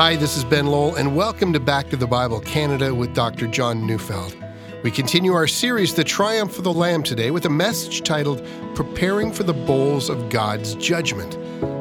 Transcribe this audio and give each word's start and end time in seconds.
Hi, 0.00 0.16
this 0.16 0.34
is 0.34 0.44
Ben 0.44 0.66
Lowell, 0.66 0.94
and 0.94 1.14
welcome 1.14 1.52
to 1.52 1.60
Back 1.60 1.90
to 1.90 1.96
the 1.98 2.06
Bible 2.06 2.40
Canada 2.40 2.94
with 2.94 3.12
Dr. 3.12 3.46
John 3.46 3.86
Neufeld. 3.86 4.34
We 4.82 4.90
continue 4.90 5.34
our 5.34 5.46
series, 5.46 5.94
The 5.94 6.04
Triumph 6.04 6.56
of 6.56 6.64
the 6.64 6.72
Lamb, 6.72 7.02
today 7.02 7.30
with 7.30 7.44
a 7.44 7.50
message 7.50 8.00
titled 8.02 8.42
Preparing 8.74 9.30
for 9.30 9.42
the 9.42 9.52
Bowls 9.52 10.08
of 10.08 10.30
God's 10.30 10.74
Judgment. 10.76 11.34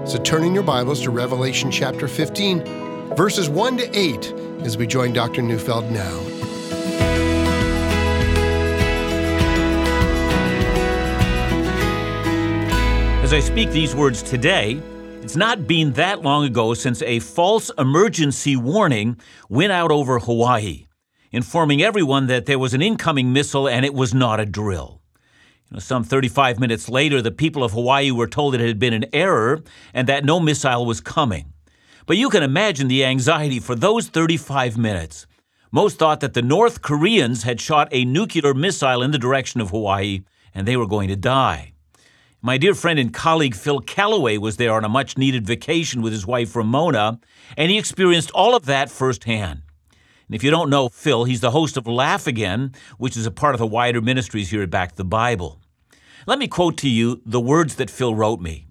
So 0.05 0.18
turn 0.21 0.44
in 0.44 0.54
your 0.54 0.63
Bibles 0.63 1.02
to 1.04 1.12
Revelation 1.12 1.71
chapter 1.71 2.10
15, 2.10 3.16
verses 3.16 3.47
1 3.47 3.77
to 3.77 3.97
8, 3.97 4.33
as 4.63 4.75
we 4.75 4.86
join 4.86 5.13
Dr. 5.13 5.41
Neufeld 5.41 5.89
now. 5.89 6.20
As 13.23 13.31
I 13.31 13.39
speak 13.39 13.70
these 13.71 13.95
words 13.95 14.21
today, 14.21 14.81
it's 15.30 15.38
not 15.38 15.68
been 15.68 15.93
that 15.93 16.23
long 16.23 16.43
ago 16.43 16.73
since 16.73 17.04
a 17.04 17.20
false 17.20 17.70
emergency 17.78 18.56
warning 18.56 19.15
went 19.47 19.71
out 19.71 19.92
over 19.92 20.18
Hawaii, 20.18 20.88
informing 21.32 21.83
everyone 21.83 22.25
that 22.25 22.47
there 22.47 22.57
was 22.57 22.74
an 22.74 22.82
incoming 22.82 23.32
missile 23.32 23.69
and 23.69 23.86
it 23.86 23.93
was 23.93 24.11
not 24.11 24.39
a 24.39 24.46
drill. 24.47 25.04
You 25.69 25.75
know, 25.75 25.79
some 25.82 26.04
35 26.04 26.60
minutes 26.60 26.89
later, 26.89 27.21
the 27.21 27.29
people 27.29 27.64
of 27.64 27.74
Hawaii 27.74 28.10
were 28.10 28.25
told 28.25 28.55
it 28.55 28.60
had 28.60 28.79
been 28.79 28.92
an 28.92 29.05
error 29.14 29.61
and 29.93 30.07
that 30.07 30.25
no 30.25 30.39
missile 30.39 30.83
was 30.83 31.00
coming. 31.00 31.54
But 32.08 32.17
you 32.17 32.31
can 32.31 32.41
imagine 32.41 32.88
the 32.88 33.05
anxiety 33.05 33.59
for 33.59 33.75
those 33.75 34.08
35 34.08 34.80
minutes. 34.80 35.27
Most 35.72 36.00
thought 36.00 36.22
that 36.22 36.33
the 36.33 36.41
North 36.41 36.81
Koreans 36.81 37.44
had 37.44 37.61
shot 37.61 37.88
a 37.91 38.03
nuclear 38.03 38.55
missile 38.55 39.03
in 39.03 39.11
the 39.11 39.19
direction 39.19 39.61
of 39.61 39.69
Hawaii 39.69 40.22
and 40.55 40.67
they 40.67 40.75
were 40.75 40.88
going 40.88 41.09
to 41.09 41.16
die. 41.16 41.73
My 42.42 42.58
dear 42.58 42.73
friend 42.73 42.98
and 42.98 43.14
colleague 43.14 43.53
Phil 43.53 43.81
Callaway 43.81 44.38
was 44.38 44.56
there 44.56 44.72
on 44.72 44.86
a 44.86 44.89
much 44.89 45.17
needed 45.17 45.45
vacation 45.45 46.02
with 46.02 46.14
his 46.14 46.25
wife 46.25 46.56
Ramona, 46.56 47.20
and 47.58 47.70
he 47.70 47.78
experienced 47.78 48.31
all 48.31 48.56
of 48.56 48.64
that 48.64 48.89
firsthand. 48.89 49.64
And 49.92 50.36
if 50.36 50.41
you 50.41 50.50
don't 50.50 50.69
know 50.69 50.88
Phil, 50.88 51.25
he's 51.25 51.41
the 51.41 51.52
host 51.52 51.75
of 51.75 51.86
Laugh 51.86 52.28
Again, 52.28 52.72
which 52.97 53.17
is 53.17 53.25
a 53.25 53.31
part 53.31 53.55
of 53.55 53.59
the 53.59 53.67
wider 53.67 54.00
ministries 54.00 54.52
here 54.52 54.63
at 54.63 54.69
Back 54.69 54.91
to 54.91 54.95
the 54.95 55.03
Bible. 55.03 55.59
Let 56.28 56.39
me 56.39 56.47
quote 56.47 56.78
to 56.78 56.89
you 56.89 57.22
the 57.25 57.41
words 57.41 57.75
that 57.75 57.89
Phil 57.89 58.16
wrote 58.16 58.39
me. 58.39 58.67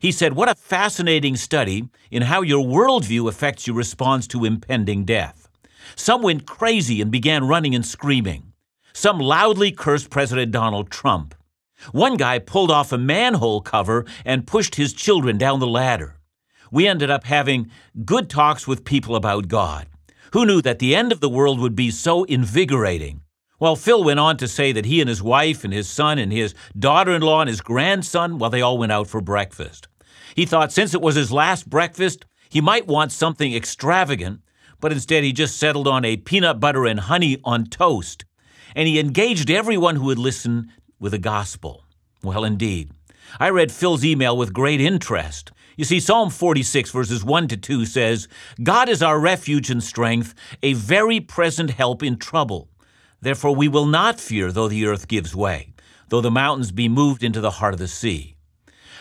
He 0.00 0.10
said, 0.10 0.32
What 0.32 0.48
a 0.48 0.56
fascinating 0.56 1.36
study 1.36 1.90
in 2.10 2.22
how 2.22 2.42
your 2.42 2.64
worldview 2.64 3.28
affects 3.28 3.68
your 3.68 3.76
response 3.76 4.26
to 4.28 4.44
impending 4.44 5.04
death. 5.04 5.48
Some 5.94 6.22
went 6.22 6.48
crazy 6.48 7.00
and 7.00 7.12
began 7.12 7.46
running 7.46 7.72
and 7.72 7.86
screaming. 7.86 8.52
Some 8.92 9.20
loudly 9.20 9.70
cursed 9.70 10.10
President 10.10 10.50
Donald 10.50 10.90
Trump. 10.90 11.36
One 11.90 12.16
guy 12.16 12.38
pulled 12.38 12.70
off 12.70 12.92
a 12.92 12.98
manhole 12.98 13.60
cover 13.60 14.04
and 14.24 14.46
pushed 14.46 14.76
his 14.76 14.92
children 14.92 15.36
down 15.36 15.58
the 15.58 15.66
ladder. 15.66 16.18
We 16.70 16.86
ended 16.86 17.10
up 17.10 17.24
having 17.24 17.70
good 18.04 18.30
talks 18.30 18.66
with 18.66 18.84
people 18.84 19.16
about 19.16 19.48
God. 19.48 19.88
Who 20.32 20.46
knew 20.46 20.62
that 20.62 20.78
the 20.78 20.94
end 20.94 21.12
of 21.12 21.20
the 21.20 21.28
world 21.28 21.58
would 21.58 21.76
be 21.76 21.90
so 21.90 22.24
invigorating? 22.24 23.22
Well, 23.60 23.76
Phil 23.76 24.02
went 24.02 24.18
on 24.18 24.38
to 24.38 24.48
say 24.48 24.72
that 24.72 24.86
he 24.86 25.00
and 25.00 25.08
his 25.08 25.22
wife 25.22 25.62
and 25.62 25.72
his 25.72 25.88
son 25.88 26.18
and 26.18 26.32
his 26.32 26.54
daughter 26.78 27.12
in 27.12 27.22
law 27.22 27.42
and 27.42 27.48
his 27.48 27.60
grandson, 27.60 28.38
well, 28.38 28.50
they 28.50 28.62
all 28.62 28.78
went 28.78 28.90
out 28.90 29.06
for 29.06 29.20
breakfast. 29.20 29.86
He 30.34 30.46
thought 30.46 30.72
since 30.72 30.94
it 30.94 31.02
was 31.02 31.14
his 31.14 31.30
last 31.30 31.68
breakfast, 31.68 32.24
he 32.48 32.60
might 32.60 32.86
want 32.86 33.12
something 33.12 33.54
extravagant, 33.54 34.40
but 34.80 34.92
instead 34.92 35.22
he 35.22 35.32
just 35.32 35.58
settled 35.58 35.86
on 35.86 36.04
a 36.04 36.16
peanut 36.16 36.58
butter 36.58 36.86
and 36.86 37.00
honey 37.00 37.38
on 37.44 37.66
toast. 37.66 38.24
And 38.74 38.88
he 38.88 38.98
engaged 38.98 39.50
everyone 39.50 39.96
who 39.96 40.06
would 40.06 40.18
listen 40.18 40.72
with 41.02 41.12
the 41.12 41.18
gospel. 41.18 41.84
Well, 42.22 42.44
indeed. 42.44 42.92
I 43.40 43.50
read 43.50 43.72
Phil's 43.72 44.04
email 44.04 44.36
with 44.36 44.52
great 44.52 44.80
interest. 44.80 45.50
You 45.76 45.84
see, 45.84 45.98
Psalm 45.98 46.30
46, 46.30 46.92
verses 46.92 47.24
1 47.24 47.48
to 47.48 47.56
2 47.56 47.84
says, 47.86 48.28
God 48.62 48.88
is 48.88 49.02
our 49.02 49.18
refuge 49.18 49.68
and 49.68 49.82
strength, 49.82 50.32
a 50.62 50.74
very 50.74 51.18
present 51.18 51.70
help 51.70 52.02
in 52.02 52.18
trouble. 52.18 52.68
Therefore, 53.20 53.54
we 53.54 53.66
will 53.68 53.86
not 53.86 54.20
fear 54.20 54.52
though 54.52 54.68
the 54.68 54.86
earth 54.86 55.08
gives 55.08 55.34
way, 55.34 55.72
though 56.08 56.20
the 56.20 56.30
mountains 56.30 56.70
be 56.70 56.88
moved 56.88 57.24
into 57.24 57.40
the 57.40 57.52
heart 57.52 57.74
of 57.74 57.80
the 57.80 57.88
sea. 57.88 58.36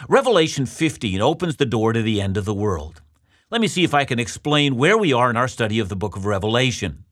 Revelation 0.09 0.66
15 0.66 1.22
opens 1.22 1.57
the 1.57 1.66
door 1.66 1.94
to 1.94 2.01
the 2.01 2.19
end 2.19 2.35
of 2.35 2.45
the 2.45 2.53
world. 2.53 3.01
Let 3.51 3.61
me 3.61 3.67
see 3.67 3.84
if 3.84 3.94
I 3.94 4.06
can 4.06 4.17
explain 4.17 4.75
where 4.75 4.97
we 4.97 5.13
are 5.13 5.29
in 5.29 5.38
our 5.38 5.47
study 5.47 5.78
of 5.78 5.90
the 5.90 5.95
book 5.95 6.16
of 6.16 6.25
Revelation. 6.25 7.03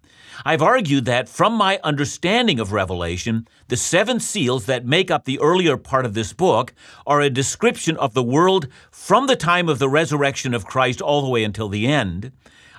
I've 0.45 0.61
argued 0.61 1.05
that 1.05 1.27
from 1.27 1.53
my 1.53 1.79
understanding 1.83 2.59
of 2.59 2.71
Revelation, 2.71 3.47
the 3.67 3.75
seven 3.75 4.19
seals 4.19 4.65
that 4.65 4.85
make 4.85 5.11
up 5.11 5.25
the 5.25 5.39
earlier 5.39 5.75
part 5.75 6.05
of 6.05 6.13
this 6.13 6.31
book 6.31 6.73
are 7.05 7.19
a 7.19 7.29
description 7.29 7.97
of 7.97 8.13
the 8.13 8.23
world 8.23 8.67
from 8.89 9.27
the 9.27 9.35
time 9.35 9.67
of 9.67 9.79
the 9.79 9.89
resurrection 9.89 10.53
of 10.53 10.65
Christ 10.65 11.01
all 11.01 11.21
the 11.21 11.29
way 11.29 11.43
until 11.43 11.67
the 11.67 11.87
end. 11.87 12.31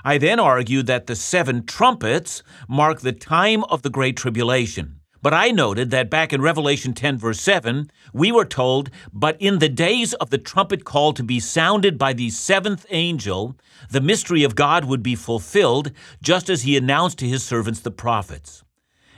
I 0.04 0.16
then 0.16 0.40
argued 0.40 0.86
that 0.86 1.06
the 1.06 1.16
seven 1.16 1.66
trumpets 1.66 2.42
mark 2.66 3.00
the 3.00 3.12
time 3.12 3.64
of 3.64 3.82
the 3.82 3.90
Great 3.90 4.16
Tribulation. 4.16 4.99
But 5.22 5.34
I 5.34 5.50
noted 5.50 5.90
that 5.90 6.08
back 6.08 6.32
in 6.32 6.40
Revelation 6.40 6.94
10, 6.94 7.18
verse 7.18 7.40
7, 7.40 7.90
we 8.14 8.32
were 8.32 8.46
told, 8.46 8.90
But 9.12 9.36
in 9.38 9.58
the 9.58 9.68
days 9.68 10.14
of 10.14 10.30
the 10.30 10.38
trumpet 10.38 10.84
call 10.84 11.12
to 11.12 11.22
be 11.22 11.40
sounded 11.40 11.98
by 11.98 12.14
the 12.14 12.30
seventh 12.30 12.86
angel, 12.88 13.54
the 13.90 14.00
mystery 14.00 14.44
of 14.44 14.54
God 14.54 14.86
would 14.86 15.02
be 15.02 15.14
fulfilled, 15.14 15.92
just 16.22 16.48
as 16.48 16.62
he 16.62 16.74
announced 16.74 17.18
to 17.18 17.28
his 17.28 17.42
servants 17.42 17.80
the 17.80 17.90
prophets. 17.90 18.64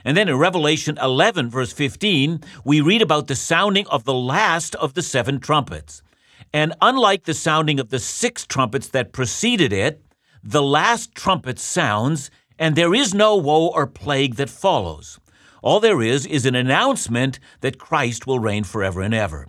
And 0.03 0.17
then 0.17 0.27
in 0.27 0.37
Revelation 0.37 0.97
11, 1.01 1.49
verse 1.49 1.71
15, 1.71 2.41
we 2.65 2.81
read 2.81 3.01
about 3.01 3.27
the 3.27 3.35
sounding 3.35 3.87
of 3.87 4.03
the 4.03 4.13
last 4.13 4.75
of 4.75 4.95
the 4.95 5.01
seven 5.01 5.39
trumpets. 5.39 6.03
And 6.51 6.73
unlike 6.81 7.23
the 7.23 7.33
sounding 7.33 7.79
of 7.79 7.89
the 7.89 7.99
six 7.99 8.45
trumpets 8.45 8.89
that 8.89 9.13
preceded 9.13 9.71
it, 9.71 10.03
the 10.43 10.61
last 10.61 11.15
trumpet 11.15 11.57
sounds, 11.59 12.29
and 12.59 12.75
there 12.75 12.93
is 12.93 13.13
no 13.13 13.37
woe 13.37 13.67
or 13.67 13.87
plague 13.87 14.35
that 14.35 14.49
follows. 14.49 15.19
All 15.63 15.79
there 15.79 16.01
is 16.01 16.25
is 16.25 16.45
an 16.45 16.55
announcement 16.55 17.39
that 17.61 17.79
Christ 17.79 18.27
will 18.27 18.37
reign 18.37 18.65
forever 18.65 19.01
and 19.01 19.13
ever. 19.13 19.47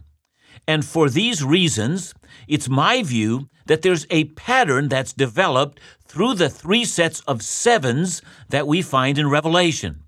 And 0.66 0.84
for 0.84 1.10
these 1.10 1.42
reasons, 1.42 2.14
it's 2.46 2.68
my 2.68 3.02
view 3.02 3.48
that 3.66 3.82
there's 3.82 4.06
a 4.10 4.24
pattern 4.24 4.88
that's 4.88 5.12
developed 5.12 5.80
through 6.06 6.34
the 6.34 6.48
three 6.48 6.84
sets 6.84 7.20
of 7.22 7.42
sevens 7.42 8.22
that 8.50 8.68
we 8.68 8.80
find 8.80 9.18
in 9.18 9.28
Revelation. 9.28 10.04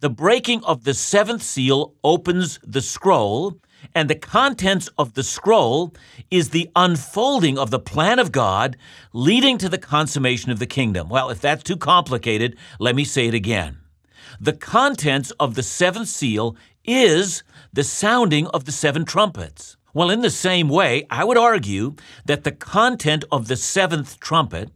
The 0.00 0.10
breaking 0.10 0.64
of 0.64 0.82
the 0.82 0.92
seventh 0.92 1.42
seal 1.42 1.94
opens 2.02 2.58
the 2.64 2.82
scroll, 2.82 3.60
and 3.94 4.10
the 4.10 4.16
contents 4.16 4.88
of 4.98 5.14
the 5.14 5.22
scroll 5.22 5.94
is 6.32 6.50
the 6.50 6.68
unfolding 6.74 7.58
of 7.58 7.70
the 7.70 7.78
plan 7.78 8.18
of 8.18 8.32
God 8.32 8.76
leading 9.12 9.56
to 9.58 9.68
the 9.68 9.78
consummation 9.78 10.50
of 10.50 10.58
the 10.58 10.66
kingdom. 10.66 11.08
Well, 11.08 11.30
if 11.30 11.40
that's 11.40 11.62
too 11.62 11.76
complicated, 11.76 12.56
let 12.80 12.96
me 12.96 13.04
say 13.04 13.28
it 13.28 13.34
again. 13.34 13.78
The 14.44 14.52
contents 14.52 15.30
of 15.40 15.54
the 15.54 15.62
seventh 15.62 16.08
seal 16.08 16.54
is 16.84 17.42
the 17.72 17.82
sounding 17.82 18.46
of 18.48 18.66
the 18.66 18.72
seven 18.72 19.06
trumpets. 19.06 19.78
Well, 19.94 20.10
in 20.10 20.20
the 20.20 20.28
same 20.28 20.68
way, 20.68 21.06
I 21.08 21.24
would 21.24 21.38
argue 21.38 21.94
that 22.26 22.44
the 22.44 22.52
content 22.52 23.24
of 23.32 23.48
the 23.48 23.56
seventh 23.56 24.20
trumpet, 24.20 24.68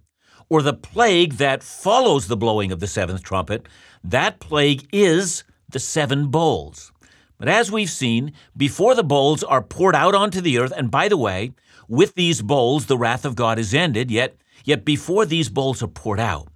or 0.48 0.62
the 0.62 0.72
plague 0.72 1.34
that 1.34 1.62
follows 1.62 2.28
the 2.28 2.36
blowing 2.36 2.72
of 2.72 2.80
the 2.80 2.86
seventh 2.86 3.22
trumpet, 3.22 3.68
that 4.02 4.40
plague 4.40 4.88
is 4.90 5.44
the 5.68 5.80
seven 5.80 6.28
bowls. 6.28 6.90
But 7.36 7.50
as 7.50 7.70
we've 7.70 7.90
seen, 7.90 8.32
before 8.56 8.94
the 8.94 9.04
bowls 9.04 9.44
are 9.44 9.60
poured 9.60 9.94
out 9.94 10.14
onto 10.14 10.40
the 10.40 10.56
earth, 10.56 10.72
and 10.74 10.90
by 10.90 11.08
the 11.08 11.18
way, 11.18 11.52
with 11.88 12.14
these 12.14 12.40
bowls 12.40 12.86
the 12.86 12.96
wrath 12.96 13.26
of 13.26 13.36
God 13.36 13.58
is 13.58 13.74
ended, 13.74 14.10
yet, 14.10 14.34
yet 14.64 14.86
before 14.86 15.26
these 15.26 15.50
bowls 15.50 15.82
are 15.82 15.88
poured 15.88 16.20
out, 16.20 16.48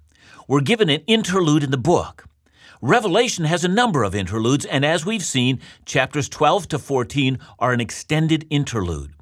we're 0.47 0.61
given 0.61 0.89
an 0.89 1.03
interlude 1.05 1.63
in 1.63 1.69
the 1.69 1.77
book. 1.77 2.25
Revelation 2.85 3.45
has 3.45 3.63
a 3.63 3.69
number 3.69 4.03
of 4.03 4.13
interludes, 4.13 4.65
and 4.65 4.83
as 4.83 5.05
we've 5.05 5.23
seen, 5.23 5.61
chapters 5.85 6.27
12 6.27 6.67
to 6.67 6.77
14 6.77 7.39
are 7.57 7.71
an 7.71 7.79
extended 7.79 8.45
interlude. 8.49 9.13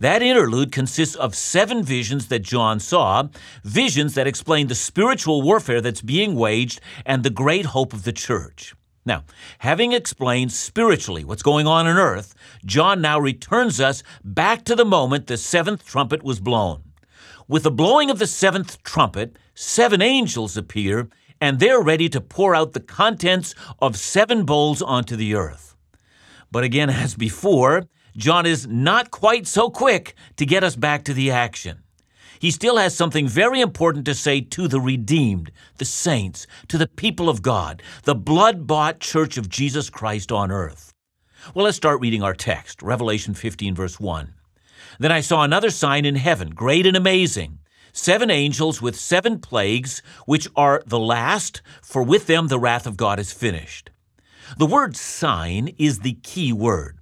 That 0.00 0.20
interlude 0.20 0.72
consists 0.72 1.14
of 1.14 1.36
seven 1.36 1.84
visions 1.84 2.26
that 2.26 2.40
John 2.40 2.80
saw, 2.80 3.28
visions 3.62 4.14
that 4.14 4.26
explain 4.26 4.66
the 4.66 4.74
spiritual 4.74 5.42
warfare 5.42 5.80
that's 5.80 6.02
being 6.02 6.34
waged 6.34 6.80
and 7.06 7.22
the 7.22 7.30
great 7.30 7.66
hope 7.66 7.92
of 7.92 8.02
the 8.02 8.12
church. 8.12 8.74
Now, 9.06 9.22
having 9.60 9.92
explained 9.92 10.50
spiritually 10.50 11.24
what's 11.24 11.44
going 11.44 11.68
on 11.68 11.86
on 11.86 11.96
earth, 11.96 12.34
John 12.66 13.00
now 13.00 13.20
returns 13.20 13.78
us 13.80 14.02
back 14.24 14.64
to 14.64 14.74
the 14.74 14.84
moment 14.84 15.28
the 15.28 15.36
seventh 15.36 15.86
trumpet 15.86 16.24
was 16.24 16.40
blown. 16.40 16.82
With 17.46 17.62
the 17.62 17.70
blowing 17.70 18.10
of 18.10 18.18
the 18.18 18.26
seventh 18.26 18.82
trumpet, 18.82 19.38
seven 19.54 20.02
angels 20.02 20.56
appear 20.56 21.10
and 21.40 21.58
they're 21.58 21.82
ready 21.82 22.08
to 22.08 22.20
pour 22.20 22.54
out 22.54 22.72
the 22.72 22.80
contents 22.80 23.54
of 23.80 23.96
seven 23.96 24.44
bowls 24.44 24.80
onto 24.80 25.16
the 25.16 25.34
earth. 25.34 25.76
But 26.50 26.64
again, 26.64 26.90
as 27.04 27.14
before, 27.14 27.86
John 28.16 28.46
is 28.46 28.66
not 28.66 29.10
quite 29.10 29.46
so 29.46 29.70
quick 29.70 30.14
to 30.36 30.46
get 30.46 30.64
us 30.64 30.76
back 30.76 31.04
to 31.04 31.14
the 31.14 31.30
action. 31.30 31.80
He 32.38 32.50
still 32.50 32.76
has 32.76 32.94
something 32.94 33.26
very 33.26 33.60
important 33.60 34.04
to 34.04 34.14
say 34.14 34.40
to 34.40 34.68
the 34.68 34.80
redeemed, 34.80 35.50
the 35.78 35.84
saints, 35.84 36.46
to 36.68 36.76
the 36.76 36.86
people 36.86 37.28
of 37.28 37.42
God, 37.42 37.82
the 38.02 38.14
blood 38.14 38.66
bought 38.66 39.00
church 39.00 39.38
of 39.38 39.48
Jesus 39.48 39.88
Christ 39.88 40.30
on 40.30 40.50
earth. 40.50 40.92
Well, 41.54 41.64
let's 41.64 41.76
start 41.76 42.00
reading 42.00 42.22
our 42.22 42.34
text, 42.34 42.82
Revelation 42.82 43.34
15, 43.34 43.74
verse 43.74 43.98
1. 43.98 44.34
Then 44.98 45.12
I 45.12 45.20
saw 45.20 45.42
another 45.42 45.70
sign 45.70 46.04
in 46.04 46.16
heaven, 46.16 46.50
great 46.50 46.86
and 46.86 46.96
amazing 46.96 47.58
seven 47.94 48.30
angels 48.30 48.82
with 48.82 48.94
seven 48.94 49.38
plagues, 49.38 50.02
which 50.26 50.46
are 50.54 50.82
the 50.84 50.98
last, 50.98 51.62
for 51.80 52.02
with 52.02 52.26
them 52.26 52.48
the 52.48 52.58
wrath 52.58 52.86
of 52.86 52.98
God 52.98 53.18
is 53.18 53.32
finished. 53.32 53.90
The 54.58 54.66
word 54.66 54.94
sign 54.96 55.68
is 55.78 56.00
the 56.00 56.18
key 56.22 56.52
word. 56.52 56.98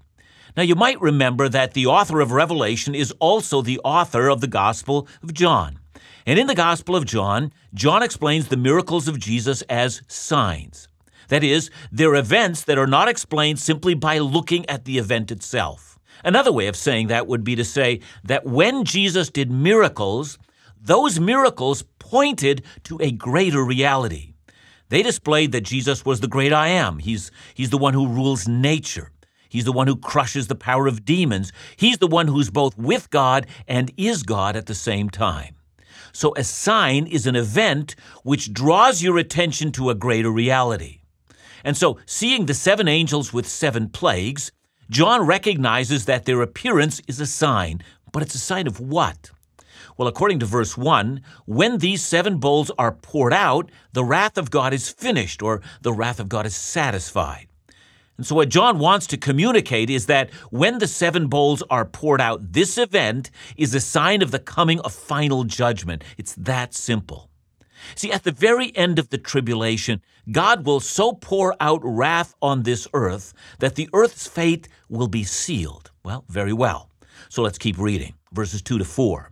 Now, 0.57 0.63
you 0.63 0.75
might 0.75 1.01
remember 1.01 1.49
that 1.49 1.73
the 1.73 1.87
author 1.87 2.21
of 2.21 2.31
Revelation 2.31 2.95
is 2.95 3.13
also 3.19 3.63
the 3.63 3.81
author 3.81 4.29
of 4.29 4.41
the 4.41 4.47
Gospel 4.47 5.09
of 5.23 5.33
John. 5.33 5.79
And 6.27 6.39
in 6.39 6.47
the 6.47 6.55
Gospel 6.55 6.95
of 6.95 7.07
John, 7.07 7.53
John 7.75 8.03
explains 8.03 8.49
the 8.49 8.57
miracles 8.57 9.09
of 9.09 9.19
Jesus 9.19 9.63
as 9.63 10.03
signs. 10.07 10.89
That 11.29 11.43
is, 11.43 11.71
they're 11.91 12.15
events 12.15 12.65
that 12.65 12.79
are 12.79 12.87
not 12.87 13.09
explained 13.09 13.59
simply 13.59 13.95
by 13.95 14.19
looking 14.19 14.69
at 14.69 14.85
the 14.85 14.99
event 14.99 15.31
itself. 15.31 15.99
Another 16.23 16.53
way 16.53 16.67
of 16.67 16.77
saying 16.77 17.07
that 17.07 17.27
would 17.27 17.43
be 17.43 17.57
to 17.57 17.65
say 17.65 18.01
that 18.23 18.45
when 18.45 18.85
Jesus 18.85 19.31
did 19.31 19.51
miracles, 19.51 20.39
those 20.83 21.21
miracles 21.21 21.85
pointed 21.99 22.65
to 22.85 22.99
a 23.01 23.13
greater 23.13 23.65
reality. 23.65 24.35
They 24.89 25.03
displayed 25.03 25.53
that 25.53 25.63
Jesus 25.63 26.05
was 26.05 26.21
the 26.21 26.29
great 26.29 26.53
I 26.53 26.69
am. 26.69 26.99
He's, 26.99 27.31
he's 27.55 27.71
the 27.71 27.79
one 27.79 27.95
who 27.95 28.09
rules 28.09 28.49
nature. 28.49 29.13
He's 29.49 29.65
the 29.65 29.73
one 29.73 29.87
who 29.87 29.97
crushes 29.97 30.49
the 30.49 30.55
power 30.55 30.87
of 30.87 31.05
demons. 31.05 31.53
He's 31.77 31.99
the 31.99 32.07
one 32.07 32.27
who's 32.27 32.51
both 32.51 32.77
with 32.77 33.11
God 33.11 33.47
and 33.69 33.93
is 33.97 34.23
God 34.23 34.57
at 34.57 34.67
the 34.67 34.75
same 34.75 35.09
time. 35.09 35.55
So 36.13 36.35
a 36.37 36.45
sign 36.45 37.07
is 37.07 37.27
an 37.27 37.37
event 37.37 37.95
which 38.23 38.53
draws 38.53 39.03
your 39.03 39.19
attention 39.19 39.73
to 39.73 39.91
a 39.91 39.95
greater 39.95 40.31
reality. 40.31 41.01
And 41.65 41.77
so, 41.77 41.99
seeing 42.07 42.47
the 42.47 42.55
seven 42.55 42.89
angels 42.89 43.33
with 43.33 43.47
seven 43.47 43.89
plagues, 43.89 44.51
John 44.91 45.25
recognizes 45.25 46.07
that 46.07 46.25
their 46.25 46.43
appearance 46.43 47.01
is 47.07 47.21
a 47.21 47.27
sign, 47.27 47.83
but 48.13 48.23
it's 48.23 48.35
a 48.35 48.39
sign 48.39 48.67
of 48.67 48.81
what? 48.81 49.31
Well, 49.97 50.09
according 50.09 50.39
to 50.41 50.47
verse 50.47 50.77
1, 50.77 51.23
when 51.47 51.79
these 51.79 52.03
seven 52.05 52.39
bowls 52.39 52.71
are 52.79 52.93
poured 52.93 53.33
out, 53.33 53.71
the 53.93 54.05
wrath 54.05 54.39
of 54.39 54.51
God 54.51 54.73
is 54.73 54.89
finished, 54.89 55.43
or 55.43 55.61
the 55.83 55.93
wrath 55.93 56.21
of 56.21 56.29
God 56.29 56.47
is 56.47 56.57
satisfied. 56.57 57.49
And 58.17 58.27
so, 58.27 58.35
what 58.35 58.51
John 58.51 58.79
wants 58.79 59.07
to 59.09 59.17
communicate 59.17 59.91
is 59.91 60.07
that 60.07 60.31
when 60.51 60.79
the 60.79 60.87
seven 60.87 61.29
bowls 61.29 61.63
are 61.71 61.85
poured 61.85 62.21
out, 62.21 62.53
this 62.53 62.79
event 62.79 63.31
is 63.57 63.75
a 63.75 63.81
sign 63.81 64.23
of 64.23 64.31
the 64.31 64.39
coming 64.39 64.81
of 64.81 64.93
final 64.93 65.45
judgment. 65.45 66.05
It's 66.19 66.35
that 66.37 66.75
simple. 66.75 67.31
See, 67.97 68.13
at 68.13 68.23
the 68.23 68.33
very 68.33 68.75
end 68.77 68.99
of 68.99 69.09
the 69.09 69.19
tribulation, 69.19 70.03
God 70.31 70.65
will 70.65 70.79
so 70.79 71.15
pour 71.15 71.57
out 71.61 71.81
wrath 71.83 72.35
on 72.41 72.63
this 72.63 72.87
earth 72.95 73.35
that 73.59 73.75
the 73.75 73.89
earth's 73.93 74.29
fate 74.29 74.69
will 74.89 75.09
be 75.09 75.25
sealed. 75.25 75.91
Well, 76.05 76.25
very 76.29 76.53
well. 76.53 76.91
So 77.29 77.43
let's 77.43 77.59
keep 77.59 77.79
reading. 77.79 78.15
Verses 78.33 78.63
2 78.63 78.79
to 78.79 78.85
4. 78.85 79.32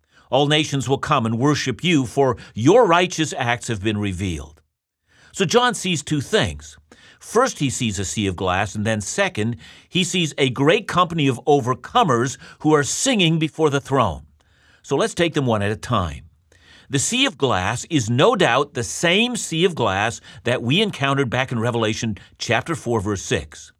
All 0.31 0.47
nations 0.47 0.87
will 0.87 0.97
come 0.97 1.25
and 1.25 1.37
worship 1.37 1.83
you, 1.83 2.05
for 2.05 2.37
your 2.55 2.87
righteous 2.87 3.33
acts 3.37 3.67
have 3.67 3.83
been 3.83 3.97
revealed. 3.97 4.61
So 5.33 5.45
John 5.45 5.75
sees 5.75 6.01
two 6.01 6.21
things. 6.21 6.77
First, 7.19 7.59
he 7.59 7.69
sees 7.69 7.99
a 7.99 8.05
sea 8.05 8.27
of 8.27 8.37
glass, 8.37 8.73
and 8.73 8.85
then, 8.85 9.01
second, 9.01 9.57
he 9.89 10.03
sees 10.03 10.33
a 10.37 10.49
great 10.49 10.87
company 10.87 11.27
of 11.27 11.39
overcomers 11.45 12.37
who 12.59 12.73
are 12.73 12.83
singing 12.83 13.39
before 13.39 13.69
the 13.69 13.81
throne. 13.81 14.25
So 14.81 14.95
let's 14.95 15.13
take 15.13 15.33
them 15.33 15.45
one 15.45 15.61
at 15.61 15.71
a 15.71 15.75
time. 15.75 16.25
The 16.89 16.99
sea 16.99 17.25
of 17.25 17.37
glass 17.37 17.85
is 17.89 18.09
no 18.09 18.35
doubt 18.35 18.73
the 18.73 18.83
same 18.83 19.35
sea 19.35 19.65
of 19.65 19.75
glass 19.75 20.19
that 20.45 20.63
we 20.63 20.81
encountered 20.81 21.29
back 21.29 21.51
in 21.51 21.59
Revelation 21.59 22.17
chapter 22.37 22.75
4 22.75 22.99
verse 23.01 23.21
6. 23.21 23.71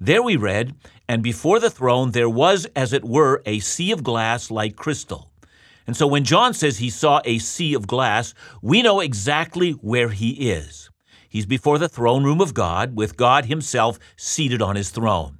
There 0.00 0.22
we 0.22 0.36
read, 0.36 0.74
and 1.08 1.22
before 1.22 1.60
the 1.60 1.70
throne 1.70 2.10
there 2.10 2.28
was 2.28 2.66
as 2.76 2.92
it 2.92 3.04
were 3.04 3.42
a 3.46 3.60
sea 3.60 3.92
of 3.92 4.02
glass 4.02 4.50
like 4.50 4.76
crystal. 4.76 5.30
And 5.88 5.96
so 5.96 6.06
when 6.06 6.22
John 6.22 6.52
says 6.52 6.78
he 6.78 6.90
saw 6.90 7.22
a 7.24 7.38
sea 7.38 7.72
of 7.72 7.86
glass, 7.86 8.34
we 8.60 8.82
know 8.82 9.00
exactly 9.00 9.72
where 9.72 10.10
he 10.10 10.50
is. 10.50 10.90
He's 11.30 11.46
before 11.46 11.78
the 11.78 11.88
throne 11.88 12.24
room 12.24 12.42
of 12.42 12.52
God, 12.52 12.94
with 12.94 13.16
God 13.16 13.46
Himself 13.46 13.98
seated 14.16 14.62
on 14.62 14.76
His 14.76 14.90
throne. 14.90 15.38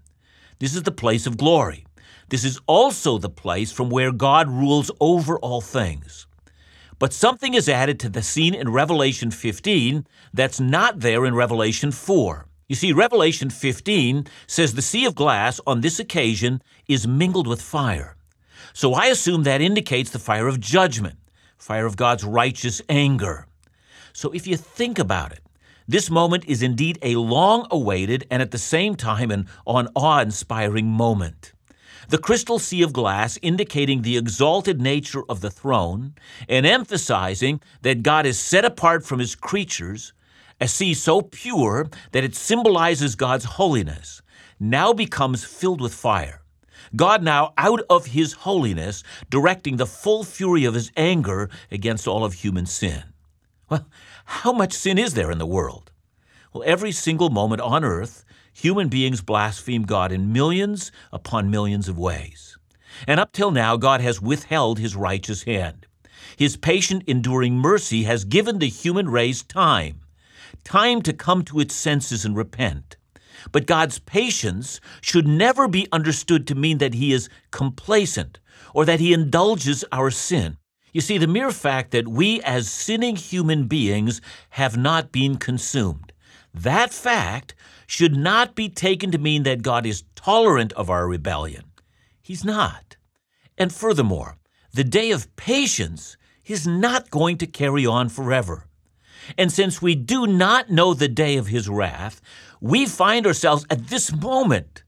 This 0.58 0.74
is 0.74 0.84
the 0.84 0.90
place 0.90 1.26
of 1.26 1.36
glory. 1.36 1.86
This 2.30 2.44
is 2.44 2.60
also 2.66 3.18
the 3.18 3.30
place 3.30 3.72
from 3.72 3.90
where 3.90 4.10
God 4.10 4.48
rules 4.48 4.90
over 5.00 5.38
all 5.38 5.60
things. 5.60 6.26
But 6.98 7.12
something 7.12 7.54
is 7.54 7.68
added 7.68 8.00
to 8.00 8.08
the 8.08 8.22
scene 8.22 8.54
in 8.54 8.72
Revelation 8.72 9.30
15 9.30 10.06
that's 10.34 10.60
not 10.60 11.00
there 11.00 11.24
in 11.24 11.34
Revelation 11.34 11.92
4. 11.92 12.46
You 12.68 12.74
see, 12.74 12.92
Revelation 12.92 13.50
15 13.50 14.26
says 14.46 14.74
the 14.74 14.82
sea 14.82 15.04
of 15.06 15.14
glass 15.14 15.60
on 15.66 15.82
this 15.82 15.98
occasion 15.98 16.62
is 16.86 17.06
mingled 17.06 17.46
with 17.46 17.62
fire. 17.62 18.17
So 18.72 18.94
I 18.94 19.06
assume 19.06 19.42
that 19.44 19.60
indicates 19.60 20.10
the 20.10 20.18
fire 20.18 20.46
of 20.46 20.60
judgment, 20.60 21.18
fire 21.56 21.86
of 21.86 21.96
God's 21.96 22.24
righteous 22.24 22.80
anger. 22.88 23.46
So 24.12 24.30
if 24.30 24.46
you 24.46 24.56
think 24.56 24.98
about 24.98 25.32
it, 25.32 25.40
this 25.86 26.10
moment 26.10 26.44
is 26.46 26.62
indeed 26.62 26.98
a 27.02 27.16
long 27.16 27.66
awaited 27.70 28.26
and 28.30 28.42
at 28.42 28.50
the 28.50 28.58
same 28.58 28.94
time 28.94 29.30
an 29.30 29.46
awe 29.66 30.20
inspiring 30.20 30.86
moment. 30.86 31.52
The 32.10 32.18
crystal 32.18 32.58
sea 32.58 32.82
of 32.82 32.92
glass 32.92 33.38
indicating 33.42 34.02
the 34.02 34.16
exalted 34.16 34.80
nature 34.80 35.22
of 35.28 35.40
the 35.40 35.50
throne 35.50 36.14
and 36.48 36.66
emphasizing 36.66 37.60
that 37.82 38.02
God 38.02 38.26
is 38.26 38.38
set 38.38 38.64
apart 38.64 39.04
from 39.04 39.18
his 39.18 39.34
creatures, 39.34 40.12
a 40.60 40.68
sea 40.68 40.94
so 40.94 41.22
pure 41.22 41.88
that 42.12 42.24
it 42.24 42.34
symbolizes 42.34 43.14
God's 43.14 43.44
holiness, 43.44 44.22
now 44.58 44.92
becomes 44.92 45.44
filled 45.44 45.80
with 45.80 45.94
fire. 45.94 46.42
God 46.96 47.22
now, 47.22 47.52
out 47.58 47.82
of 47.90 48.06
his 48.06 48.32
holiness, 48.32 49.02
directing 49.30 49.76
the 49.76 49.86
full 49.86 50.24
fury 50.24 50.64
of 50.64 50.74
his 50.74 50.90
anger 50.96 51.50
against 51.70 52.08
all 52.08 52.24
of 52.24 52.34
human 52.34 52.66
sin. 52.66 53.02
Well, 53.68 53.86
how 54.24 54.52
much 54.52 54.72
sin 54.72 54.98
is 54.98 55.14
there 55.14 55.30
in 55.30 55.38
the 55.38 55.46
world? 55.46 55.90
Well, 56.52 56.64
every 56.66 56.92
single 56.92 57.30
moment 57.30 57.60
on 57.60 57.84
earth, 57.84 58.24
human 58.52 58.88
beings 58.88 59.20
blaspheme 59.20 59.82
God 59.82 60.10
in 60.10 60.32
millions 60.32 60.90
upon 61.12 61.50
millions 61.50 61.88
of 61.88 61.98
ways. 61.98 62.56
And 63.06 63.20
up 63.20 63.32
till 63.32 63.50
now, 63.50 63.76
God 63.76 64.00
has 64.00 64.20
withheld 64.20 64.78
his 64.78 64.96
righteous 64.96 65.44
hand. 65.44 65.86
His 66.36 66.56
patient, 66.56 67.04
enduring 67.06 67.58
mercy 67.58 68.04
has 68.04 68.24
given 68.24 68.58
the 68.58 68.68
human 68.68 69.08
race 69.08 69.42
time, 69.42 70.00
time 70.64 71.02
to 71.02 71.12
come 71.12 71.42
to 71.44 71.60
its 71.60 71.74
senses 71.74 72.24
and 72.24 72.36
repent. 72.36 72.96
But 73.52 73.66
God's 73.66 73.98
patience 73.98 74.80
should 75.00 75.26
never 75.26 75.68
be 75.68 75.88
understood 75.92 76.46
to 76.46 76.54
mean 76.54 76.78
that 76.78 76.94
he 76.94 77.12
is 77.12 77.28
complacent 77.50 78.40
or 78.74 78.84
that 78.84 79.00
he 79.00 79.12
indulges 79.12 79.84
our 79.92 80.10
sin. 80.10 80.58
You 80.92 81.00
see, 81.00 81.18
the 81.18 81.26
mere 81.26 81.50
fact 81.50 81.90
that 81.92 82.08
we 82.08 82.40
as 82.42 82.70
sinning 82.70 83.16
human 83.16 83.66
beings 83.66 84.20
have 84.50 84.76
not 84.76 85.12
been 85.12 85.36
consumed, 85.36 86.12
that 86.54 86.92
fact 86.92 87.54
should 87.86 88.16
not 88.16 88.54
be 88.54 88.68
taken 88.68 89.10
to 89.10 89.18
mean 89.18 89.42
that 89.44 89.62
God 89.62 89.86
is 89.86 90.04
tolerant 90.14 90.72
of 90.72 90.90
our 90.90 91.06
rebellion. 91.06 91.64
He's 92.22 92.44
not. 92.44 92.96
And 93.56 93.72
furthermore, 93.72 94.36
the 94.72 94.84
day 94.84 95.10
of 95.10 95.34
patience 95.36 96.16
is 96.44 96.66
not 96.66 97.10
going 97.10 97.38
to 97.38 97.46
carry 97.46 97.86
on 97.86 98.08
forever. 98.08 98.66
And 99.36 99.52
since 99.52 99.82
we 99.82 99.94
do 99.94 100.26
not 100.26 100.70
know 100.70 100.94
the 100.94 101.08
day 101.08 101.36
of 101.36 101.48
his 101.48 101.68
wrath, 101.68 102.20
we 102.60 102.86
find 102.86 103.26
ourselves 103.26 103.66
at 103.70 103.88
this 103.88 104.12
moment 104.12 104.82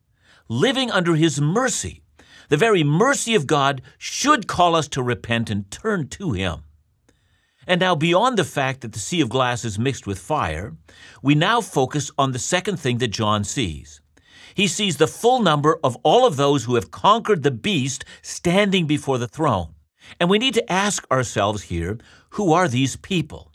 living 0.48 0.90
under 0.90 1.14
his 1.14 1.40
mercy 1.40 2.02
the 2.50 2.56
very 2.56 2.82
mercy 2.82 3.36
of 3.36 3.46
God 3.46 3.80
should 3.96 4.48
call 4.48 4.74
us 4.74 4.88
to 4.88 5.04
repent 5.04 5.50
and 5.50 5.70
turn 5.70 6.08
to 6.08 6.32
Him. 6.32 6.64
And 7.64 7.80
now, 7.80 7.94
beyond 7.94 8.36
the 8.36 8.44
fact 8.44 8.80
that 8.80 8.92
the 8.92 8.98
sea 8.98 9.20
of 9.20 9.28
glass 9.28 9.64
is 9.64 9.78
mixed 9.78 10.04
with 10.04 10.18
fire, 10.18 10.74
we 11.22 11.36
now 11.36 11.60
focus 11.60 12.10
on 12.18 12.32
the 12.32 12.40
second 12.40 12.80
thing 12.80 12.98
that 12.98 13.08
John 13.08 13.44
sees. 13.44 14.00
He 14.52 14.66
sees 14.66 14.96
the 14.96 15.06
full 15.06 15.40
number 15.40 15.78
of 15.84 15.96
all 16.02 16.26
of 16.26 16.36
those 16.36 16.64
who 16.64 16.74
have 16.74 16.90
conquered 16.90 17.44
the 17.44 17.52
beast 17.52 18.04
standing 18.20 18.88
before 18.88 19.18
the 19.18 19.28
throne. 19.28 19.74
And 20.18 20.28
we 20.28 20.38
need 20.40 20.54
to 20.54 20.72
ask 20.72 21.08
ourselves 21.08 21.62
here 21.62 21.98
who 22.30 22.52
are 22.52 22.66
these 22.66 22.96
people? 22.96 23.49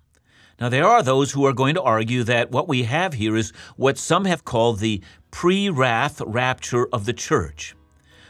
Now, 0.60 0.70
there 0.70 0.86
are 0.86 1.04
those 1.04 1.34
who 1.34 1.46
are 1.46 1.54
going 1.54 1.76
to 1.76 1.82
argue 1.82 2.24
that 2.24 2.52
what 2.52 2.68
we 2.68 2.84
have 2.84 3.14
here 3.14 3.36
is 3.36 3.52
what 3.76 3.98
some 3.98 4.24
have 4.26 4.46
called 4.46 4.80
the 4.80 5.02
pre 5.30 5.70
wrath 5.70 6.22
rapture 6.26 6.88
of 6.94 7.06
the 7.06 7.14
church. 7.14 7.76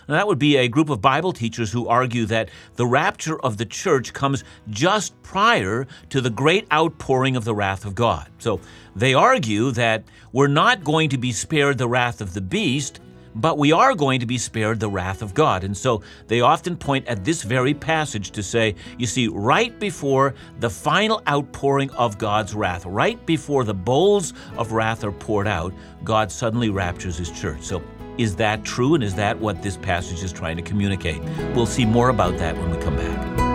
Now, 0.07 0.15
that 0.15 0.27
would 0.27 0.39
be 0.39 0.57
a 0.57 0.67
group 0.67 0.89
of 0.89 1.01
Bible 1.01 1.33
teachers 1.33 1.71
who 1.71 1.87
argue 1.87 2.25
that 2.25 2.49
the 2.75 2.85
rapture 2.85 3.39
of 3.41 3.57
the 3.57 3.65
church 3.65 4.13
comes 4.13 4.43
just 4.69 5.21
prior 5.23 5.87
to 6.09 6.21
the 6.21 6.29
great 6.29 6.67
outpouring 6.71 7.35
of 7.35 7.43
the 7.43 7.55
wrath 7.55 7.85
of 7.85 7.95
God. 7.95 8.29
So 8.39 8.59
they 8.95 9.13
argue 9.13 9.71
that 9.71 10.03
we're 10.31 10.47
not 10.47 10.83
going 10.83 11.09
to 11.09 11.17
be 11.17 11.31
spared 11.31 11.77
the 11.77 11.87
wrath 11.87 12.21
of 12.21 12.33
the 12.33 12.41
beast, 12.41 12.99
but 13.35 13.57
we 13.57 13.71
are 13.71 13.93
going 13.93 14.19
to 14.21 14.25
be 14.25 14.37
spared 14.37 14.79
the 14.79 14.89
wrath 14.89 15.21
of 15.21 15.33
God. 15.33 15.63
And 15.63 15.75
so 15.75 16.01
they 16.27 16.41
often 16.41 16.77
point 16.77 17.07
at 17.07 17.23
this 17.23 17.43
very 17.43 17.73
passage 17.73 18.31
to 18.31 18.41
say, 18.41 18.75
you 18.97 19.05
see, 19.05 19.27
right 19.27 19.77
before 19.79 20.33
the 20.59 20.69
final 20.69 21.21
outpouring 21.27 21.91
of 21.91 22.17
God's 22.17 22.55
wrath, 22.55 22.85
right 22.85 23.23
before 23.25 23.63
the 23.63 23.73
bowls 23.73 24.33
of 24.57 24.71
wrath 24.71 25.03
are 25.03 25.11
poured 25.11 25.47
out, 25.47 25.73
God 26.03 26.31
suddenly 26.31 26.69
raptures 26.69 27.17
his 27.17 27.29
church. 27.29 27.61
So 27.61 27.83
is 28.17 28.37
that 28.37 28.63
true, 28.63 28.95
and 28.95 29.03
is 29.03 29.15
that 29.15 29.39
what 29.39 29.61
this 29.61 29.75
passage 29.77 30.23
is 30.23 30.31
trying 30.31 30.55
to 30.55 30.63
communicate? 30.63 31.21
We'll 31.53 31.65
see 31.65 31.85
more 31.85 32.09
about 32.09 32.37
that 32.37 32.55
when 32.55 32.71
we 32.71 32.77
come 32.81 32.95
back. 32.95 33.54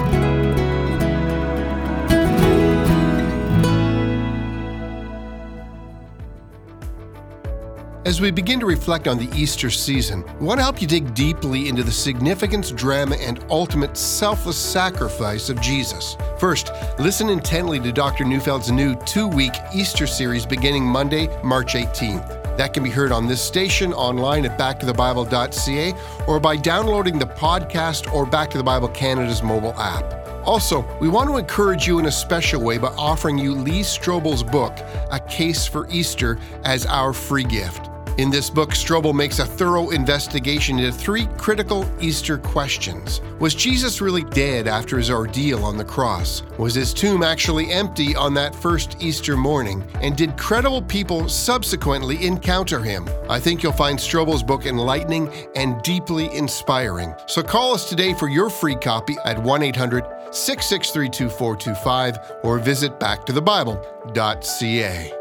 As 8.10 8.20
we 8.20 8.32
begin 8.32 8.58
to 8.58 8.66
reflect 8.66 9.06
on 9.06 9.18
the 9.18 9.30
Easter 9.38 9.70
season, 9.70 10.24
we 10.40 10.44
want 10.44 10.58
to 10.58 10.64
help 10.64 10.82
you 10.82 10.88
dig 10.88 11.14
deeply 11.14 11.68
into 11.68 11.84
the 11.84 11.92
significance, 11.92 12.72
drama, 12.72 13.14
and 13.14 13.38
ultimate 13.50 13.96
selfless 13.96 14.56
sacrifice 14.56 15.48
of 15.48 15.60
Jesus. 15.60 16.16
First, 16.36 16.72
listen 16.98 17.28
intently 17.28 17.78
to 17.78 17.92
Dr. 17.92 18.24
Neufeld's 18.24 18.72
new 18.72 18.96
two 19.06 19.28
week 19.28 19.52
Easter 19.72 20.08
series 20.08 20.44
beginning 20.44 20.84
Monday, 20.84 21.28
March 21.44 21.74
18th. 21.74 22.56
That 22.56 22.74
can 22.74 22.82
be 22.82 22.90
heard 22.90 23.12
on 23.12 23.28
this 23.28 23.40
station, 23.40 23.92
online 23.92 24.44
at 24.44 24.58
backtothebible.ca, 24.58 25.94
or 26.26 26.40
by 26.40 26.56
downloading 26.56 27.16
the 27.16 27.26
podcast 27.26 28.12
or 28.12 28.26
Back 28.26 28.50
to 28.50 28.58
the 28.58 28.64
Bible 28.64 28.88
Canada's 28.88 29.44
mobile 29.44 29.74
app. 29.74 30.16
Also, 30.44 30.84
we 30.98 31.08
want 31.08 31.30
to 31.30 31.36
encourage 31.36 31.86
you 31.86 32.00
in 32.00 32.06
a 32.06 32.10
special 32.10 32.60
way 32.60 32.76
by 32.76 32.88
offering 32.98 33.38
you 33.38 33.54
Lee 33.54 33.82
Strobel's 33.82 34.42
book, 34.42 34.76
A 35.12 35.20
Case 35.28 35.64
for 35.64 35.86
Easter, 35.90 36.38
as 36.64 36.86
our 36.86 37.12
free 37.12 37.44
gift. 37.44 37.89
In 38.20 38.28
this 38.28 38.50
book, 38.50 38.72
Strobel 38.72 39.14
makes 39.14 39.38
a 39.38 39.46
thorough 39.46 39.88
investigation 39.88 40.78
into 40.78 40.92
three 40.92 41.26
critical 41.38 41.90
Easter 42.02 42.36
questions. 42.36 43.22
Was 43.38 43.54
Jesus 43.54 44.02
really 44.02 44.24
dead 44.24 44.68
after 44.68 44.98
his 44.98 45.10
ordeal 45.10 45.64
on 45.64 45.78
the 45.78 45.84
cross? 45.86 46.42
Was 46.58 46.74
his 46.74 46.92
tomb 46.92 47.22
actually 47.22 47.72
empty 47.72 48.14
on 48.14 48.34
that 48.34 48.54
first 48.54 48.98
Easter 49.00 49.38
morning? 49.38 49.82
And 50.02 50.18
did 50.18 50.36
credible 50.36 50.82
people 50.82 51.30
subsequently 51.30 52.26
encounter 52.26 52.80
him? 52.80 53.08
I 53.30 53.40
think 53.40 53.62
you'll 53.62 53.72
find 53.72 53.98
Strobel's 53.98 54.42
book 54.42 54.66
enlightening 54.66 55.32
and 55.56 55.80
deeply 55.80 56.30
inspiring. 56.36 57.14
So 57.26 57.42
call 57.42 57.72
us 57.72 57.88
today 57.88 58.12
for 58.12 58.28
your 58.28 58.50
free 58.50 58.76
copy 58.76 59.16
at 59.24 59.42
1 59.42 59.62
800 59.62 60.04
663 60.30 61.08
2425 61.08 62.18
or 62.42 62.58
visit 62.58 63.00
backtothebible.ca. 63.00 65.19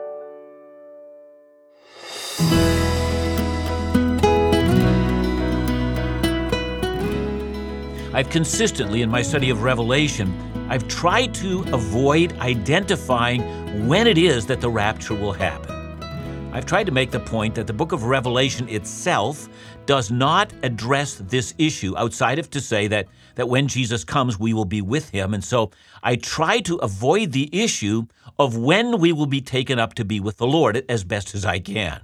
I've 8.20 8.30
consistently, 8.30 9.02
in 9.02 9.10
my 9.10 9.22
study 9.22 9.50
of 9.50 9.64
Revelation, 9.64 10.38
I've 10.70 10.90
tried 10.90 11.34
to 11.36 11.62
avoid 11.72 12.34
identifying 12.40 13.88
when 13.88 14.08
it 14.08 14.18
is 14.18 14.46
that 14.48 14.60
the 14.60 14.70
rapture 14.70 15.16
will 15.16 15.32
happen. 15.32 15.74
I've 16.52 16.66
tried 16.66 16.88
to 16.88 16.92
make 16.92 17.12
the 17.12 17.22
point 17.22 17.56
that 17.56 17.66
the 17.66 17.72
book 17.72 17.94
of 17.94 18.04
Revelation 18.04 18.68
itself 18.68 19.48
does 19.86 20.12
not 20.12 20.52
address 20.64 21.16
this 21.30 21.54
issue 21.58 21.98
outside 21.98 22.40
of 22.40 22.50
to 22.50 22.60
say 22.60 22.90
that, 22.90 23.08
that 23.36 23.48
when 23.48 23.70
Jesus 23.70 24.04
comes, 24.04 24.38
we 24.38 24.54
will 24.54 24.66
be 24.66 24.82
with 24.82 25.12
him. 25.12 25.34
And 25.34 25.42
so 25.42 25.72
I 26.04 26.18
try 26.18 26.60
to 26.60 26.76
avoid 26.80 27.32
the 27.32 27.50
issue 27.54 28.06
of 28.38 28.58
when 28.58 29.00
we 29.00 29.14
will 29.14 29.28
be 29.28 29.40
taken 29.40 29.80
up 29.80 29.94
to 29.94 30.04
be 30.04 30.20
with 30.20 30.36
the 30.36 30.46
Lord 30.46 30.84
as 30.90 31.06
best 31.06 31.34
as 31.34 31.46
I 31.46 31.60
can. 31.60 32.02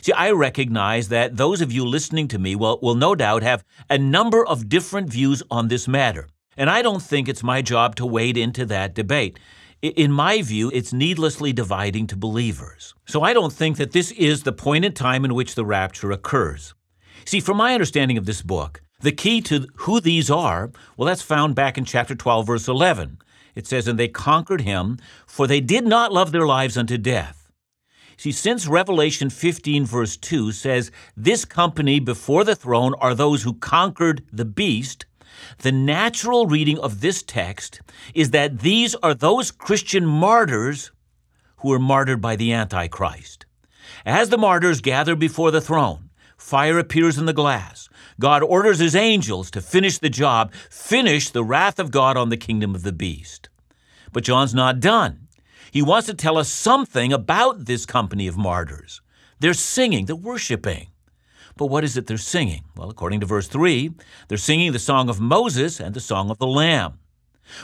See, 0.00 0.12
I 0.12 0.30
recognize 0.30 1.08
that 1.08 1.36
those 1.36 1.60
of 1.60 1.72
you 1.72 1.84
listening 1.84 2.28
to 2.28 2.38
me 2.38 2.54
will, 2.54 2.78
will 2.82 2.94
no 2.94 3.14
doubt 3.14 3.42
have 3.42 3.64
a 3.88 3.98
number 3.98 4.44
of 4.46 4.68
different 4.68 5.10
views 5.10 5.42
on 5.50 5.68
this 5.68 5.88
matter. 5.88 6.28
And 6.56 6.70
I 6.70 6.82
don't 6.82 7.02
think 7.02 7.28
it's 7.28 7.42
my 7.42 7.62
job 7.62 7.96
to 7.96 8.06
wade 8.06 8.36
into 8.36 8.64
that 8.66 8.94
debate. 8.94 9.38
In 9.82 10.12
my 10.12 10.40
view, 10.40 10.70
it's 10.72 10.92
needlessly 10.92 11.52
dividing 11.52 12.06
to 12.08 12.16
believers. 12.16 12.94
So 13.06 13.22
I 13.22 13.32
don't 13.32 13.52
think 13.52 13.76
that 13.76 13.92
this 13.92 14.12
is 14.12 14.42
the 14.42 14.52
point 14.52 14.84
in 14.84 14.92
time 14.92 15.24
in 15.24 15.34
which 15.34 15.54
the 15.54 15.64
rapture 15.64 16.10
occurs. 16.10 16.74
See, 17.26 17.40
from 17.40 17.56
my 17.56 17.74
understanding 17.74 18.16
of 18.16 18.26
this 18.26 18.42
book, 18.42 18.80
the 19.00 19.12
key 19.12 19.40
to 19.42 19.66
who 19.76 20.00
these 20.00 20.30
are, 20.30 20.70
well, 20.96 21.06
that's 21.06 21.22
found 21.22 21.54
back 21.54 21.76
in 21.76 21.84
chapter 21.84 22.14
12, 22.14 22.46
verse 22.46 22.68
11. 22.68 23.18
It 23.54 23.66
says, 23.66 23.86
And 23.86 23.98
they 23.98 24.08
conquered 24.08 24.62
him, 24.62 24.98
for 25.26 25.46
they 25.46 25.60
did 25.60 25.86
not 25.86 26.12
love 26.12 26.32
their 26.32 26.46
lives 26.46 26.78
unto 26.78 26.96
death. 26.96 27.43
See, 28.16 28.32
since 28.32 28.66
Revelation 28.66 29.30
15, 29.30 29.84
verse 29.84 30.16
2 30.16 30.52
says, 30.52 30.90
This 31.16 31.44
company 31.44 32.00
before 32.00 32.44
the 32.44 32.54
throne 32.54 32.94
are 33.00 33.14
those 33.14 33.42
who 33.42 33.54
conquered 33.54 34.24
the 34.32 34.44
beast, 34.44 35.06
the 35.58 35.72
natural 35.72 36.46
reading 36.46 36.78
of 36.78 37.00
this 37.00 37.22
text 37.22 37.80
is 38.14 38.30
that 38.30 38.60
these 38.60 38.94
are 38.96 39.14
those 39.14 39.50
Christian 39.50 40.06
martyrs 40.06 40.92
who 41.58 41.68
were 41.70 41.78
martyred 41.78 42.20
by 42.20 42.36
the 42.36 42.52
Antichrist. 42.52 43.46
As 44.06 44.28
the 44.28 44.38
martyrs 44.38 44.80
gather 44.80 45.16
before 45.16 45.50
the 45.50 45.60
throne, 45.60 46.10
fire 46.36 46.78
appears 46.78 47.18
in 47.18 47.26
the 47.26 47.32
glass. 47.32 47.88
God 48.20 48.42
orders 48.42 48.78
his 48.78 48.94
angels 48.94 49.50
to 49.52 49.60
finish 49.60 49.98
the 49.98 50.10
job, 50.10 50.52
finish 50.70 51.30
the 51.30 51.44
wrath 51.44 51.78
of 51.78 51.90
God 51.90 52.16
on 52.16 52.28
the 52.28 52.36
kingdom 52.36 52.74
of 52.74 52.82
the 52.82 52.92
beast. 52.92 53.48
But 54.12 54.24
John's 54.24 54.54
not 54.54 54.80
done. 54.80 55.23
He 55.74 55.82
wants 55.82 56.06
to 56.06 56.14
tell 56.14 56.38
us 56.38 56.48
something 56.48 57.12
about 57.12 57.64
this 57.64 57.84
company 57.84 58.28
of 58.28 58.36
martyrs. 58.36 59.00
They're 59.40 59.54
singing, 59.54 60.06
they're 60.06 60.14
worshiping. 60.14 60.86
But 61.56 61.66
what 61.66 61.82
is 61.82 61.96
it 61.96 62.06
they're 62.06 62.16
singing? 62.16 62.62
Well, 62.76 62.90
according 62.90 63.18
to 63.20 63.26
verse 63.26 63.48
3, 63.48 63.90
they're 64.28 64.38
singing 64.38 64.70
the 64.70 64.78
song 64.78 65.08
of 65.08 65.18
Moses 65.18 65.80
and 65.80 65.92
the 65.92 65.98
song 65.98 66.30
of 66.30 66.38
the 66.38 66.46
Lamb. 66.46 67.00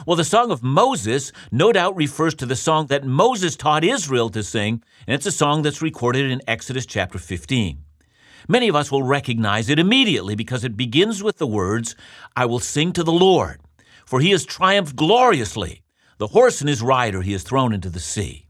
Well, 0.09 0.17
the 0.17 0.25
song 0.25 0.51
of 0.51 0.61
Moses 0.61 1.31
no 1.53 1.71
doubt 1.71 1.95
refers 1.95 2.35
to 2.35 2.47
the 2.47 2.57
song 2.57 2.89
that 2.89 3.05
Moses 3.05 3.55
taught 3.55 3.85
Israel 3.85 4.29
to 4.31 4.43
sing, 4.43 4.83
and 5.07 5.15
it's 5.15 5.27
a 5.27 5.31
song 5.31 5.63
that's 5.63 5.81
recorded 5.81 6.33
in 6.33 6.43
Exodus 6.49 6.87
chapter 6.87 7.17
15. 7.17 7.79
Many 8.49 8.67
of 8.67 8.75
us 8.75 8.91
will 8.91 9.05
recognize 9.05 9.69
it 9.69 9.79
immediately 9.79 10.35
because 10.35 10.65
it 10.65 10.77
begins 10.77 11.23
with 11.23 11.39
the 11.39 11.47
words, 11.47 11.95
I 12.35 12.47
will 12.47 12.59
sing 12.59 12.93
to 12.95 13.05
the 13.05 13.13
Lord, 13.13 13.61
for 14.05 14.19
he 14.19 14.33
has 14.33 14.45
triumphed 14.45 14.97
gloriously. 14.97 15.85
The 16.21 16.27
horse 16.27 16.61
and 16.61 16.69
his 16.69 16.83
rider 16.83 17.23
he 17.23 17.33
has 17.33 17.43
thrown 17.43 17.73
into 17.73 17.89
the 17.89 17.99
sea. 17.99 18.47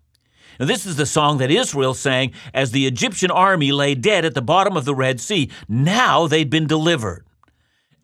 Now, 0.58 0.66
this 0.66 0.84
is 0.84 0.96
the 0.96 1.06
song 1.06 1.38
that 1.38 1.52
Israel 1.52 1.94
sang 1.94 2.32
as 2.52 2.72
the 2.72 2.84
Egyptian 2.84 3.30
army 3.30 3.70
lay 3.70 3.94
dead 3.94 4.24
at 4.24 4.34
the 4.34 4.42
bottom 4.42 4.76
of 4.76 4.84
the 4.84 4.94
Red 4.94 5.20
Sea. 5.20 5.48
Now 5.68 6.26
they'd 6.26 6.50
been 6.50 6.66
delivered. 6.66 7.24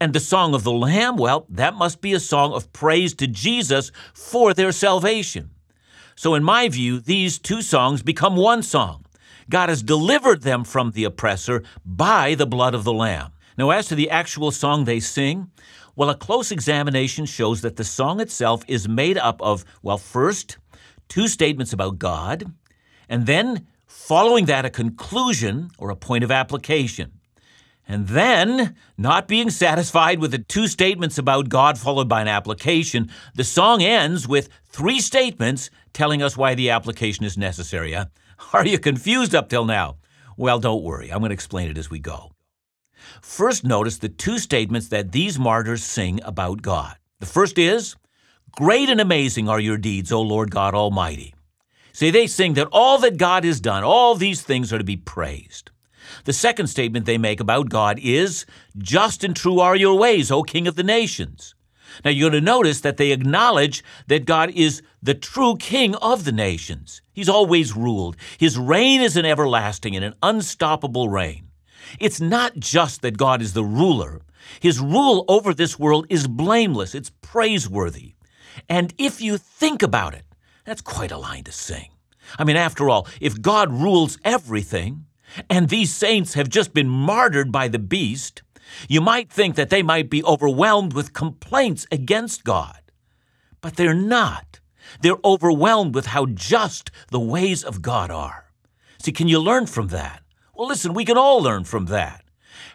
And 0.01 0.13
the 0.13 0.21
song 0.21 0.55
of 0.55 0.63
the 0.63 0.71
Lamb, 0.71 1.17
well, 1.17 1.47
that 1.49 1.75
must 1.75 2.01
be 2.01 2.13
a 2.13 2.21
song 2.21 2.53
of 2.53 2.73
praise 2.73 3.13
to 3.15 3.27
Jesus 3.27 3.91
for 4.15 4.55
their 4.55 4.71
salvation. 4.71 5.51
So, 6.15 6.37
in 6.37 6.45
my 6.45 6.69
view, 6.69 7.01
these 7.01 7.37
two 7.37 7.61
songs 7.61 8.05
become 8.05 8.37
one 8.37 8.63
song. 8.63 9.05
God 9.51 9.69
has 9.69 9.83
delivered 9.83 10.43
them 10.43 10.63
from 10.63 10.93
the 10.93 11.03
oppressor 11.03 11.65
by 11.85 12.37
the 12.37 12.47
blood 12.47 12.75
of 12.77 12.85
the 12.85 12.93
Lamb. 12.93 13.33
Now, 13.59 13.71
as 13.71 13.89
to 13.89 13.97
the 13.97 14.11
actual 14.11 14.53
song 14.53 14.85
they 14.85 15.01
sing, 15.01 15.51
well, 15.97 16.11
a 16.11 16.15
close 16.15 16.53
examination 16.53 17.25
shows 17.25 17.63
that 17.63 17.77
the 17.77 17.85
song 17.85 18.21
itself 18.21 18.63
is 18.69 18.87
made 18.87 19.17
up 19.17 19.41
of, 19.41 19.65
well, 19.83 19.97
first, 19.97 20.59
two 21.09 21.27
statements 21.27 21.73
about 21.73 21.99
God, 21.99 22.53
and 23.09 23.27
then, 23.27 23.67
following 23.87 24.45
that, 24.45 24.67
a 24.67 24.71
conclusion 24.71 25.71
or 25.79 25.91
a 25.91 25.97
point 25.97 26.23
of 26.23 26.31
application. 26.31 27.13
And 27.89 28.09
then, 28.09 28.77
not 28.99 29.29
being 29.29 29.49
satisfied 29.49 30.19
with 30.19 30.33
the 30.33 30.39
two 30.39 30.67
statements 30.67 31.19
about 31.19 31.49
God 31.49 31.79
followed 31.79 32.09
by 32.09 32.21
an 32.21 32.29
application, 32.29 33.11
the 33.35 33.45
song 33.45 33.81
ends 33.81 34.29
with 34.29 34.49
three 34.69 35.01
statements 35.01 35.71
telling 35.93 36.21
us 36.21 36.37
why 36.37 36.55
the 36.55 36.71
application 36.71 37.25
is 37.25 37.39
necessary. 37.39 37.93
Huh? 37.93 38.07
Are 38.53 38.67
you 38.67 38.79
confused 38.79 39.35
up 39.35 39.49
till 39.49 39.65
now? 39.65 39.97
Well, 40.37 40.59
don't 40.59 40.83
worry. 40.83 41.11
I'm 41.11 41.21
going 41.21 41.31
to 41.31 41.35
explain 41.35 41.71
it 41.71 41.79
as 41.79 41.89
we 41.89 42.01
go. 42.01 42.33
First, 43.21 43.65
notice 43.65 43.99
the 43.99 44.09
two 44.09 44.39
statements 44.39 44.89
that 44.89 45.13
these 45.13 45.39
martyrs 45.39 45.85
sing 45.85 46.21
about 46.25 46.63
God. 46.63 46.97
The 47.21 47.27
first 47.27 47.59
is, 47.59 47.97
Great 48.53 48.89
and 48.89 49.01
amazing 49.01 49.49
are 49.49 49.61
your 49.61 49.77
deeds, 49.77 50.11
O 50.11 50.23
Lord 50.23 50.51
God 50.51 50.75
Almighty. 50.75 51.35
See, 51.93 52.11
they 52.11 52.27
sing 52.27 52.55
that 52.55 52.69
all 52.73 52.99
that 52.99 53.19
God 53.19 53.45
has 53.45 53.61
done, 53.61 53.85
all 53.85 54.15
these 54.15 54.43
things 54.43 54.73
are 54.73 54.79
to 54.79 54.85
be 54.85 54.97
praised. 54.97 55.71
The 56.25 56.33
second 56.33 56.69
statement 56.69 57.07
they 57.07 57.19
make 57.19 57.41
about 57.41 57.69
God 57.69 57.99
is, 58.03 58.47
Just 58.79 59.25
and 59.25 59.35
true 59.35 59.61
are 59.61 59.77
your 59.77 59.99
ways, 59.99 60.31
O 60.31 60.43
King 60.43 60.67
of 60.67 60.77
the 60.77 60.83
nations. 60.83 61.55
Now 62.05 62.11
you're 62.11 62.31
going 62.31 62.43
to 62.43 62.45
notice 62.45 62.81
that 62.81 62.97
they 62.97 63.13
acknowledge 63.13 63.83
that 64.09 64.27
God 64.27 64.51
is 64.51 64.83
the 65.03 65.15
true 65.15 65.57
King 65.57 65.95
of 65.97 66.25
the 66.25 66.33
nations. 66.33 67.03
He's 67.13 67.29
always 67.29 67.77
ruled. 67.77 68.17
His 68.39 68.59
reign 68.59 69.01
is 69.01 69.17
an 69.17 69.25
everlasting 69.25 69.97
and 69.97 70.05
an 70.05 70.15
unstoppable 70.23 71.09
reign. 71.09 71.46
It's 72.01 72.21
not 72.21 72.57
just 72.57 73.03
that 73.03 73.19
God 73.19 73.43
is 73.43 73.53
the 73.53 73.65
ruler, 73.65 74.23
His 74.61 74.81
rule 74.81 75.25
over 75.29 75.53
this 75.53 75.79
world 75.79 76.07
is 76.09 76.29
blameless, 76.29 76.95
it's 76.95 77.11
praiseworthy. 77.23 78.15
And 78.69 78.95
if 78.99 79.21
you 79.21 79.39
think 79.39 79.83
about 79.83 80.15
it, 80.15 80.25
that's 80.65 80.81
quite 80.81 81.13
a 81.13 81.19
line 81.19 81.45
to 81.45 81.53
sing. 81.53 81.91
I 82.39 82.45
mean, 82.45 82.57
after 82.57 82.89
all, 82.89 83.07
if 83.21 83.41
God 83.41 83.71
rules 83.71 84.19
everything, 84.25 85.07
and 85.51 85.69
these 85.69 85.95
saints 85.95 86.35
have 86.35 86.49
just 86.49 86.73
been 86.73 86.89
martyred 86.89 87.53
by 87.53 87.69
the 87.69 87.79
beast, 87.79 88.43
you 88.89 89.01
might 89.01 89.31
think 89.31 89.55
that 89.57 89.71
they 89.71 89.83
might 89.83 90.11
be 90.11 90.25
overwhelmed 90.25 90.93
with 90.93 91.13
complaints 91.13 91.87
against 91.91 92.45
God. 92.45 92.81
But 93.61 93.77
they're 93.77 93.95
not. 93.95 94.61
They're 95.01 95.19
overwhelmed 95.25 95.95
with 95.95 96.07
how 96.07 96.27
just 96.27 96.91
the 97.11 97.21
ways 97.21 97.65
of 97.65 97.83
God 97.83 98.11
are. 98.11 98.51
See, 98.99 99.13
can 99.13 99.29
you 99.29 99.41
learn 99.41 99.67
from 99.67 99.89
that? 99.89 100.23
Well, 100.57 100.69
listen, 100.69 100.95
we 100.95 101.05
can 101.05 101.19
all 101.19 101.43
learn 101.43 101.65
from 101.65 101.85
that. 101.87 102.25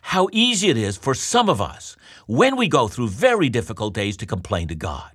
How 0.04 0.30
easy 0.32 0.70
it 0.70 0.78
is 0.78 0.98
for 0.98 1.16
some 1.16 1.50
of 1.50 1.60
us, 1.60 1.98
when 2.28 2.56
we 2.56 2.68
go 2.68 2.88
through 2.88 3.08
very 3.08 3.50
difficult 3.50 3.96
days, 3.96 4.16
to 4.18 4.28
complain 4.28 4.68
to 4.68 4.76
God. 4.76 5.10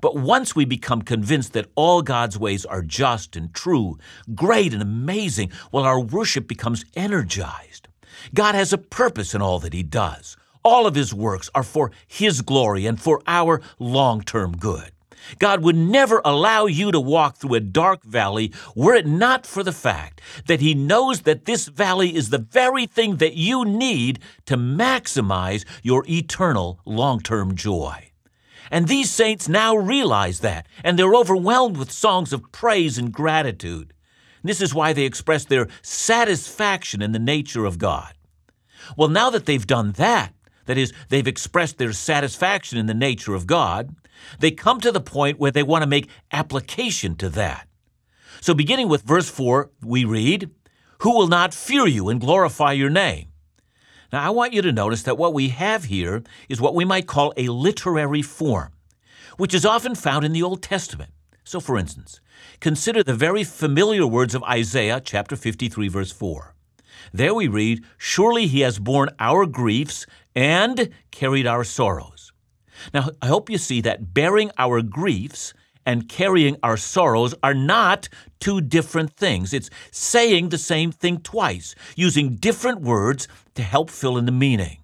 But 0.00 0.16
once 0.16 0.56
we 0.56 0.64
become 0.64 1.02
convinced 1.02 1.52
that 1.52 1.68
all 1.74 2.00
God's 2.00 2.38
ways 2.38 2.64
are 2.64 2.80
just 2.80 3.36
and 3.36 3.52
true, 3.52 3.98
great 4.34 4.72
and 4.72 4.80
amazing, 4.80 5.52
well, 5.70 5.84
our 5.84 6.00
worship 6.00 6.48
becomes 6.48 6.82
energized. 6.96 7.88
God 8.32 8.54
has 8.54 8.72
a 8.72 8.78
purpose 8.78 9.34
in 9.34 9.42
all 9.42 9.58
that 9.58 9.74
He 9.74 9.82
does. 9.82 10.38
All 10.64 10.86
of 10.86 10.94
His 10.94 11.12
works 11.12 11.50
are 11.54 11.62
for 11.62 11.92
His 12.06 12.40
glory 12.40 12.86
and 12.86 12.98
for 12.98 13.20
our 13.26 13.60
long 13.78 14.22
term 14.22 14.56
good. 14.56 14.92
God 15.38 15.62
would 15.62 15.76
never 15.76 16.20
allow 16.24 16.66
you 16.66 16.92
to 16.92 17.00
walk 17.00 17.36
through 17.36 17.54
a 17.54 17.60
dark 17.60 18.02
valley 18.02 18.52
were 18.74 18.94
it 18.94 19.06
not 19.06 19.46
for 19.46 19.62
the 19.62 19.72
fact 19.72 20.20
that 20.46 20.60
He 20.60 20.74
knows 20.74 21.22
that 21.22 21.44
this 21.44 21.66
valley 21.68 22.14
is 22.14 22.30
the 22.30 22.38
very 22.38 22.86
thing 22.86 23.16
that 23.16 23.34
you 23.34 23.64
need 23.64 24.20
to 24.46 24.56
maximize 24.56 25.64
your 25.82 26.04
eternal 26.08 26.80
long 26.84 27.20
term 27.20 27.54
joy. 27.54 28.10
And 28.70 28.86
these 28.86 29.10
saints 29.10 29.48
now 29.48 29.76
realize 29.76 30.40
that, 30.40 30.66
and 30.84 30.98
they're 30.98 31.14
overwhelmed 31.14 31.76
with 31.76 31.90
songs 31.90 32.32
of 32.32 32.52
praise 32.52 32.98
and 32.98 33.12
gratitude. 33.12 33.94
This 34.42 34.60
is 34.60 34.74
why 34.74 34.92
they 34.92 35.04
express 35.04 35.44
their 35.44 35.68
satisfaction 35.82 37.02
in 37.02 37.12
the 37.12 37.18
nature 37.18 37.64
of 37.64 37.78
God. 37.78 38.14
Well, 38.96 39.08
now 39.08 39.30
that 39.30 39.46
they've 39.46 39.66
done 39.66 39.92
that, 39.92 40.32
that 40.66 40.78
is, 40.78 40.92
they've 41.08 41.26
expressed 41.26 41.78
their 41.78 41.92
satisfaction 41.92 42.78
in 42.78 42.86
the 42.86 42.94
nature 42.94 43.34
of 43.34 43.46
God, 43.46 43.94
they 44.38 44.50
come 44.50 44.80
to 44.80 44.92
the 44.92 45.00
point 45.00 45.38
where 45.38 45.50
they 45.50 45.62
want 45.62 45.82
to 45.82 45.88
make 45.88 46.08
application 46.32 47.16
to 47.16 47.28
that. 47.30 47.68
So, 48.40 48.54
beginning 48.54 48.88
with 48.88 49.02
verse 49.02 49.28
4, 49.28 49.70
we 49.82 50.04
read, 50.04 50.50
Who 51.00 51.16
will 51.16 51.28
not 51.28 51.54
fear 51.54 51.86
you 51.86 52.08
and 52.08 52.20
glorify 52.20 52.72
your 52.72 52.90
name? 52.90 53.28
Now, 54.12 54.24
I 54.24 54.30
want 54.30 54.52
you 54.52 54.62
to 54.62 54.72
notice 54.72 55.02
that 55.02 55.18
what 55.18 55.34
we 55.34 55.48
have 55.48 55.84
here 55.84 56.22
is 56.48 56.60
what 56.60 56.74
we 56.74 56.84
might 56.84 57.06
call 57.06 57.34
a 57.36 57.48
literary 57.48 58.22
form, 58.22 58.72
which 59.36 59.52
is 59.54 59.66
often 59.66 59.94
found 59.94 60.24
in 60.24 60.32
the 60.32 60.42
Old 60.42 60.62
Testament. 60.62 61.10
So, 61.44 61.60
for 61.60 61.78
instance, 61.78 62.20
consider 62.60 63.02
the 63.02 63.14
very 63.14 63.42
familiar 63.44 64.06
words 64.06 64.34
of 64.34 64.42
Isaiah 64.44 65.00
chapter 65.04 65.34
53, 65.36 65.88
verse 65.88 66.12
4. 66.12 66.54
There 67.12 67.34
we 67.34 67.48
read, 67.48 67.84
Surely 67.96 68.46
he 68.46 68.60
has 68.60 68.78
borne 68.78 69.08
our 69.18 69.46
griefs 69.46 70.06
and 70.34 70.90
carried 71.10 71.46
our 71.46 71.64
sorrows. 71.64 72.17
Now, 72.92 73.10
I 73.22 73.26
hope 73.26 73.50
you 73.50 73.58
see 73.58 73.80
that 73.82 74.14
bearing 74.14 74.50
our 74.58 74.82
griefs 74.82 75.54
and 75.86 76.08
carrying 76.08 76.56
our 76.62 76.76
sorrows 76.76 77.34
are 77.42 77.54
not 77.54 78.08
two 78.40 78.60
different 78.60 79.14
things. 79.14 79.54
It's 79.54 79.70
saying 79.90 80.50
the 80.50 80.58
same 80.58 80.92
thing 80.92 81.20
twice, 81.20 81.74
using 81.96 82.36
different 82.36 82.82
words 82.82 83.26
to 83.54 83.62
help 83.62 83.88
fill 83.90 84.18
in 84.18 84.26
the 84.26 84.32
meaning. 84.32 84.78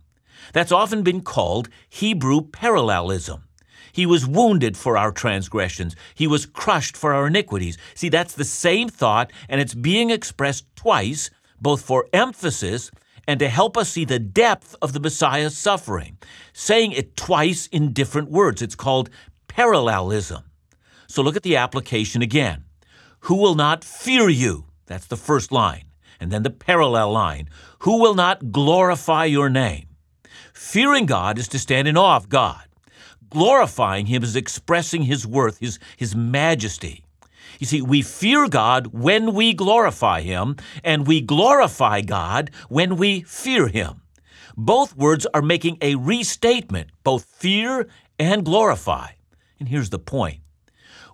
That's 0.55 0.73
often 0.73 1.03
been 1.03 1.21
called 1.21 1.69
Hebrew 1.89 2.41
parallelism. 2.43 3.45
He 3.93 4.07
was 4.07 4.27
wounded 4.27 4.77
for 4.77 4.97
our 4.97 5.13
transgressions. 5.13 5.95
He 6.15 6.27
was 6.27 6.47
crushed 6.47 6.97
for 6.97 7.13
our 7.13 7.27
iniquities. 7.27 7.79
See, 7.95 8.09
that's 8.09 8.35
the 8.35 8.45
same 8.45 8.89
thought, 8.89 9.31
and 9.49 9.61
it's 9.61 9.75
being 9.75 10.11
expressed 10.11 10.65
twice, 10.75 11.31
both 11.61 11.83
for 11.83 12.09
emphasis 12.13 12.91
and 13.27 13.41
to 13.41 13.49
help 13.49 13.77
us 13.77 13.91
see 13.91 14.05
the 14.05 14.19
depth 14.19 14.77
of 14.83 14.93
the 14.93 15.01
Messiah's 15.01 15.57
suffering. 15.57 16.19
Saying 16.53 16.93
it 16.93 17.17
twice 17.17 17.67
in 17.69 17.93
different 17.93 18.31
words. 18.31 18.63
It's 18.63 18.75
called 18.75 19.11
parallelism. 19.49 20.45
So 21.07 21.23
look 21.23 21.37
at 21.37 21.43
the 21.43 21.57
application 21.57 22.23
again. 22.23 22.65
Who 23.21 23.37
will 23.37 23.55
not 23.55 23.85
fear 23.85 24.29
you? 24.29 24.67
That's 24.87 25.07
the 25.07 25.17
first 25.17 25.53
line. 25.53 25.85
And 26.21 26.31
then 26.31 26.43
the 26.43 26.51
parallel 26.51 27.13
line. 27.13 27.49
Who 27.81 28.01
will 28.01 28.15
not 28.15 28.53
glorify 28.53 29.25
your 29.25 29.49
name? 29.49 29.89
Fearing 30.53 31.07
God 31.07 31.39
is 31.39 31.49
to 31.49 31.59
stand 31.59 31.89
in 31.89 31.97
awe 31.97 32.17
of 32.17 32.29
God. 32.29 32.65
Glorifying 33.31 34.07
Him 34.07 34.23
is 34.23 34.37
expressing 34.37 35.03
His 35.03 35.27
worth, 35.27 35.59
His, 35.59 35.79
His 35.97 36.15
majesty. 36.15 37.04
You 37.59 37.67
see, 37.67 37.83
we 37.83 38.03
fear 38.03 38.49
God 38.49 38.89
when 38.89 39.35
we 39.35 39.53
glorify 39.53 40.21
Him, 40.21 40.57
and 40.83 41.07
we 41.07 41.21
glorify 41.21 42.01
God 42.01 42.51
when 42.69 42.97
we 42.97 43.23
fear 43.23 43.69
Him. 43.69 44.03
Both 44.57 44.97
words 44.97 45.27
are 45.35 45.43
making 45.43 45.79
a 45.81 45.97
restatement, 45.97 46.91
both 47.03 47.25
fear 47.25 47.89
and 48.19 48.45
glorify. 48.45 49.09
And 49.59 49.69
here's 49.69 49.91
the 49.91 49.99
point 49.99 50.41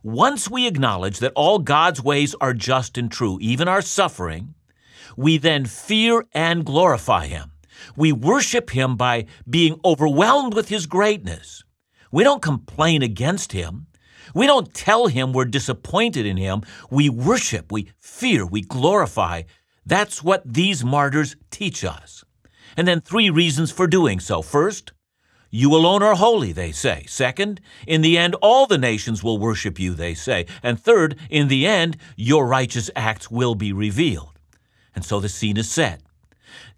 once 0.02 0.48
we 0.48 0.66
acknowledge 0.66 1.18
that 1.18 1.32
all 1.36 1.58
God's 1.58 2.02
ways 2.02 2.34
are 2.40 2.54
just 2.54 2.96
and 2.96 3.10
true, 3.10 3.38
even 3.40 3.68
our 3.68 3.82
suffering, 3.82 4.54
we 5.16 5.36
then 5.36 5.66
fear 5.66 6.24
and 6.32 6.64
glorify 6.64 7.26
Him. 7.26 7.52
We 7.96 8.12
worship 8.12 8.70
Him 8.70 8.96
by 8.96 9.26
being 9.48 9.78
overwhelmed 9.84 10.54
with 10.54 10.68
His 10.68 10.86
greatness. 10.86 11.64
We 12.10 12.24
don't 12.24 12.42
complain 12.42 13.02
against 13.02 13.52
Him. 13.52 13.86
We 14.34 14.46
don't 14.46 14.72
tell 14.74 15.06
Him 15.06 15.32
we're 15.32 15.44
disappointed 15.44 16.26
in 16.26 16.36
Him. 16.36 16.62
We 16.90 17.08
worship, 17.08 17.70
we 17.72 17.92
fear, 17.98 18.46
we 18.46 18.62
glorify. 18.62 19.42
That's 19.86 20.22
what 20.22 20.42
these 20.44 20.84
martyrs 20.84 21.36
teach 21.50 21.84
us. 21.84 22.24
And 22.76 22.86
then 22.86 23.00
three 23.00 23.30
reasons 23.30 23.72
for 23.72 23.86
doing 23.86 24.20
so. 24.20 24.42
First, 24.42 24.92
you 25.50 25.74
alone 25.74 26.02
are 26.02 26.14
holy, 26.14 26.52
they 26.52 26.70
say. 26.70 27.04
Second, 27.08 27.60
in 27.86 28.02
the 28.02 28.16
end, 28.16 28.36
all 28.36 28.66
the 28.66 28.78
nations 28.78 29.24
will 29.24 29.38
worship 29.38 29.80
you, 29.80 29.94
they 29.94 30.14
say. 30.14 30.46
And 30.62 30.80
third, 30.80 31.18
in 31.28 31.48
the 31.48 31.66
end, 31.66 31.96
your 32.16 32.46
righteous 32.46 32.88
acts 32.94 33.30
will 33.30 33.56
be 33.56 33.72
revealed. 33.72 34.38
And 34.94 35.04
so 35.04 35.18
the 35.18 35.28
scene 35.28 35.56
is 35.56 35.68
set. 35.68 36.02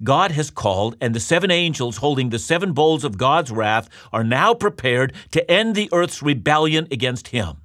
God 0.03 0.33
has 0.33 0.51
called, 0.51 0.97
and 1.01 1.15
the 1.15 1.21
seven 1.21 1.51
angels 1.51 1.99
holding 1.99 2.31
the 2.31 2.39
seven 2.39 2.73
bowls 2.73 3.05
of 3.05 3.19
God's 3.19 3.51
wrath 3.51 3.89
are 4.13 4.25
now 4.25 4.55
prepared 4.55 5.13
to 5.31 5.51
end 5.51 5.75
the 5.75 5.89
earth's 5.93 6.23
rebellion 6.23 6.89
against 6.91 7.29
him. 7.29 7.59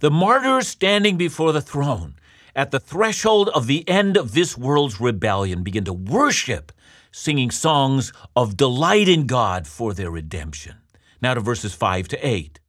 The 0.00 0.10
martyrs 0.10 0.68
standing 0.68 1.16
before 1.16 1.52
the 1.52 1.60
throne 1.60 2.16
at 2.54 2.70
the 2.70 2.80
threshold 2.80 3.50
of 3.50 3.66
the 3.66 3.88
end 3.88 4.16
of 4.16 4.32
this 4.32 4.56
world's 4.56 5.00
rebellion 5.00 5.62
begin 5.62 5.84
to 5.84 5.92
worship 5.92 6.72
singing 7.12 7.50
songs 7.50 8.12
of 8.34 8.56
delight 8.56 9.08
in 9.08 9.26
God 9.26 9.66
for 9.66 9.94
their 9.94 10.10
redemption. 10.10 10.76
Now 11.22 11.34
to 11.34 11.40
verses 11.40 11.74
5 11.74 12.08
to 12.08 12.26
8. 12.26 12.60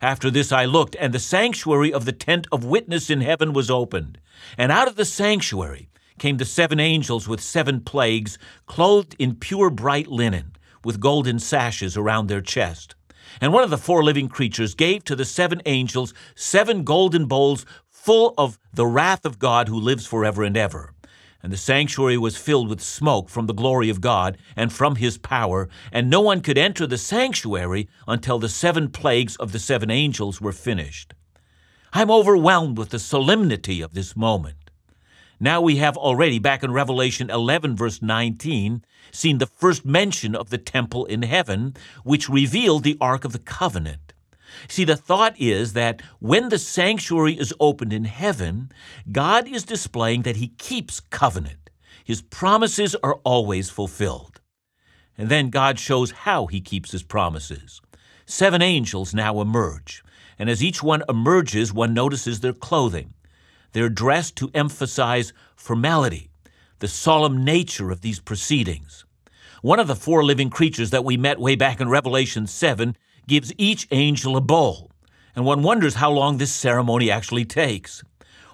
After 0.00 0.30
this 0.30 0.50
I 0.50 0.64
looked, 0.64 0.96
and 0.98 1.12
the 1.12 1.20
sanctuary 1.20 1.92
of 1.92 2.04
the 2.04 2.12
tent 2.12 2.48
of 2.50 2.64
witness 2.64 3.10
in 3.10 3.20
heaven 3.20 3.52
was 3.52 3.70
opened. 3.70 4.18
And 4.58 4.72
out 4.72 4.88
of 4.88 4.96
the 4.96 5.04
sanctuary 5.04 5.88
came 6.22 6.36
the 6.36 6.44
seven 6.44 6.78
angels 6.78 7.26
with 7.26 7.40
seven 7.40 7.80
plagues, 7.80 8.38
clothed 8.66 9.16
in 9.18 9.34
pure 9.34 9.70
bright 9.70 10.06
linen, 10.06 10.54
with 10.84 11.00
golden 11.00 11.36
sashes 11.36 11.96
around 11.96 12.28
their 12.28 12.40
chest. 12.40 12.94
And 13.40 13.52
one 13.52 13.64
of 13.64 13.70
the 13.70 13.76
four 13.76 14.04
living 14.04 14.28
creatures 14.28 14.76
gave 14.76 15.02
to 15.06 15.16
the 15.16 15.24
seven 15.24 15.60
angels 15.66 16.14
seven 16.36 16.84
golden 16.84 17.24
bowls 17.26 17.66
full 17.90 18.34
of 18.38 18.56
the 18.72 18.86
wrath 18.86 19.24
of 19.24 19.40
God 19.40 19.66
who 19.66 19.80
lives 19.80 20.06
forever 20.06 20.44
and 20.44 20.56
ever. 20.56 20.92
And 21.42 21.52
the 21.52 21.56
sanctuary 21.56 22.18
was 22.18 22.36
filled 22.36 22.68
with 22.68 22.80
smoke 22.80 23.28
from 23.28 23.46
the 23.46 23.52
glory 23.52 23.88
of 23.88 24.00
God 24.00 24.38
and 24.54 24.72
from 24.72 24.94
his 24.94 25.18
power, 25.18 25.68
and 25.90 26.08
no 26.08 26.20
one 26.20 26.40
could 26.40 26.56
enter 26.56 26.86
the 26.86 26.98
sanctuary 26.98 27.88
until 28.06 28.38
the 28.38 28.48
seven 28.48 28.90
plagues 28.90 29.34
of 29.38 29.50
the 29.50 29.58
seven 29.58 29.90
angels 29.90 30.40
were 30.40 30.52
finished. 30.52 31.14
I'm 31.92 32.12
overwhelmed 32.12 32.78
with 32.78 32.90
the 32.90 33.00
solemnity 33.00 33.82
of 33.82 33.94
this 33.94 34.14
moment. 34.14 34.61
Now 35.42 35.60
we 35.60 35.78
have 35.78 35.96
already, 35.96 36.38
back 36.38 36.62
in 36.62 36.70
Revelation 36.70 37.28
11, 37.28 37.74
verse 37.74 38.00
19, 38.00 38.84
seen 39.10 39.38
the 39.38 39.46
first 39.46 39.84
mention 39.84 40.36
of 40.36 40.50
the 40.50 40.56
temple 40.56 41.04
in 41.06 41.22
heaven, 41.22 41.74
which 42.04 42.28
revealed 42.28 42.84
the 42.84 42.96
Ark 43.00 43.24
of 43.24 43.32
the 43.32 43.40
Covenant. 43.40 44.12
See, 44.68 44.84
the 44.84 44.94
thought 44.94 45.34
is 45.40 45.72
that 45.72 46.00
when 46.20 46.48
the 46.48 46.60
sanctuary 46.60 47.32
is 47.32 47.52
opened 47.58 47.92
in 47.92 48.04
heaven, 48.04 48.70
God 49.10 49.48
is 49.48 49.64
displaying 49.64 50.22
that 50.22 50.36
He 50.36 50.46
keeps 50.58 51.00
covenant. 51.00 51.70
His 52.04 52.22
promises 52.22 52.94
are 53.02 53.16
always 53.24 53.68
fulfilled. 53.68 54.40
And 55.18 55.28
then 55.28 55.50
God 55.50 55.80
shows 55.80 56.12
how 56.12 56.46
He 56.46 56.60
keeps 56.60 56.92
His 56.92 57.02
promises. 57.02 57.80
Seven 58.26 58.62
angels 58.62 59.12
now 59.12 59.40
emerge, 59.40 60.04
and 60.38 60.48
as 60.48 60.62
each 60.62 60.84
one 60.84 61.02
emerges, 61.08 61.72
one 61.72 61.92
notices 61.92 62.38
their 62.38 62.52
clothing. 62.52 63.14
They're 63.72 63.88
dressed 63.88 64.36
to 64.36 64.50
emphasize 64.54 65.32
formality, 65.56 66.30
the 66.78 66.88
solemn 66.88 67.44
nature 67.44 67.90
of 67.90 68.00
these 68.00 68.20
proceedings. 68.20 69.04
One 69.62 69.80
of 69.80 69.86
the 69.86 69.96
four 69.96 70.24
living 70.24 70.50
creatures 70.50 70.90
that 70.90 71.04
we 71.04 71.16
met 71.16 71.38
way 71.38 71.54
back 71.54 71.80
in 71.80 71.88
Revelation 71.88 72.46
7 72.46 72.96
gives 73.26 73.52
each 73.56 73.86
angel 73.90 74.36
a 74.36 74.40
bowl, 74.40 74.90
and 75.34 75.44
one 75.44 75.62
wonders 75.62 75.94
how 75.94 76.10
long 76.10 76.38
this 76.38 76.52
ceremony 76.52 77.10
actually 77.10 77.44
takes. 77.44 78.02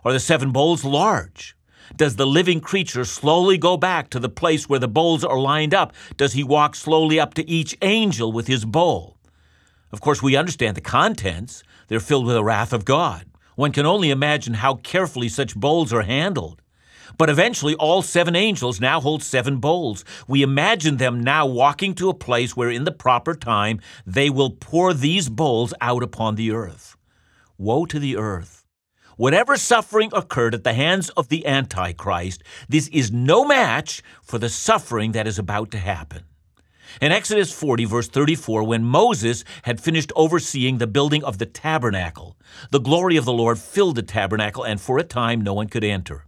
Are 0.05 0.13
the 0.13 0.21
seven 0.21 0.53
bowls 0.53 0.85
large? 0.85 1.57
Does 1.97 2.17
the 2.17 2.27
living 2.27 2.61
creature 2.61 3.05
slowly 3.05 3.57
go 3.57 3.77
back 3.77 4.11
to 4.11 4.21
the 4.21 4.29
place 4.29 4.69
where 4.69 4.79
the 4.79 4.89
bowls 4.89 5.25
are 5.25 5.39
lined 5.39 5.75
up? 5.75 5.95
Does 6.17 6.35
he 6.35 6.45
walk 6.45 6.75
slowly 6.75 7.19
up 7.19 7.35
to 7.35 7.51
each 7.51 7.77
angel 7.83 8.31
with 8.31 8.47
his 8.47 8.65
bowl? 8.65 9.17
Of 9.91 10.01
course, 10.01 10.23
we 10.23 10.37
understand 10.37 10.77
the 10.77 10.83
contents. 10.83 11.63
They're 11.89 12.01
filled 12.01 12.27
with 12.27 12.35
the 12.35 12.45
wrath 12.45 12.75
of 12.75 12.85
God. 12.85 13.25
One 13.59 13.73
can 13.73 13.87
only 13.87 14.11
imagine 14.11 14.55
how 14.55 14.75
carefully 14.77 15.29
such 15.29 15.57
bowls 15.57 15.93
are 15.93 16.03
handled. 16.03 16.63
But 17.17 17.29
eventually, 17.29 17.75
all 17.75 18.03
seven 18.03 18.37
angels 18.37 18.81
now 18.81 19.01
hold 19.01 19.21
seven 19.21 19.59
bowls. 19.59 20.05
We 20.29 20.43
imagine 20.43 20.99
them 20.99 21.25
now 21.25 21.45
walking 21.45 21.97
to 21.97 22.09
a 22.09 22.15
place 22.15 22.57
where, 22.57 22.71
in 22.71 22.85
the 22.85 22.93
proper 22.93 23.35
time, 23.35 23.81
they 24.07 24.31
will 24.31 24.51
pour 24.51 24.95
these 24.95 25.29
bowls 25.29 25.75
out 25.81 26.05
upon 26.05 26.37
the 26.37 26.53
earth. 26.53 26.97
Woe 27.57 27.85
to 27.87 27.99
the 27.99 28.17
earth! 28.17 28.65
Whatever 29.17 29.57
suffering 29.57 30.11
occurred 30.13 30.55
at 30.55 30.63
the 30.63 30.75
hands 30.75 31.11
of 31.17 31.27
the 31.29 31.45
Antichrist, 31.45 32.45
this 32.69 32.87
is 32.87 33.11
no 33.11 33.45
match 33.45 34.05
for 34.23 34.39
the 34.39 34.49
suffering 34.49 35.11
that 35.11 35.27
is 35.27 35.37
about 35.37 35.73
to 35.73 35.79
happen. 35.79 36.28
In 37.01 37.13
Exodus 37.13 37.53
40, 37.53 37.85
verse 37.85 38.09
34, 38.09 38.65
when 38.65 38.85
Moses 38.85 39.45
had 39.63 39.81
finished 39.81 40.13
overseeing 40.17 40.79
the 40.79 40.87
building 40.87 41.23
of 41.23 41.39
the 41.39 41.47
tabernacle, 41.47 42.37
the 42.71 42.81
glory 42.81 43.17
of 43.17 43.25
the 43.25 43.33
Lord 43.33 43.59
filled 43.59 43.97
the 43.97 44.03
tabernacle, 44.03 44.65
and 44.65 44.81
for 44.81 44.99
a 44.99 45.05
time 45.05 45.41
no 45.41 45.55
one 45.55 45.69
could 45.69 45.85
enter. 45.85 46.25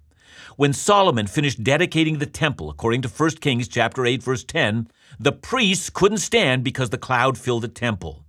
When 0.57 0.73
Solomon 0.73 1.27
finished 1.27 1.65
dedicating 1.65 2.19
the 2.19 2.27
temple, 2.27 2.71
according 2.71 3.03
to 3.03 3.09
1 3.09 3.31
Kings 3.41 3.67
chapter 3.67 4.05
8 4.05 4.23
verse 4.23 4.45
10, 4.45 4.89
the 5.19 5.33
priests 5.33 5.91
couldn't 5.91 6.19
stand 6.19 6.63
because 6.63 6.91
the 6.91 6.99
cloud 6.99 7.39
filled 7.39 7.63
the 7.63 7.69
temple. 7.69 8.25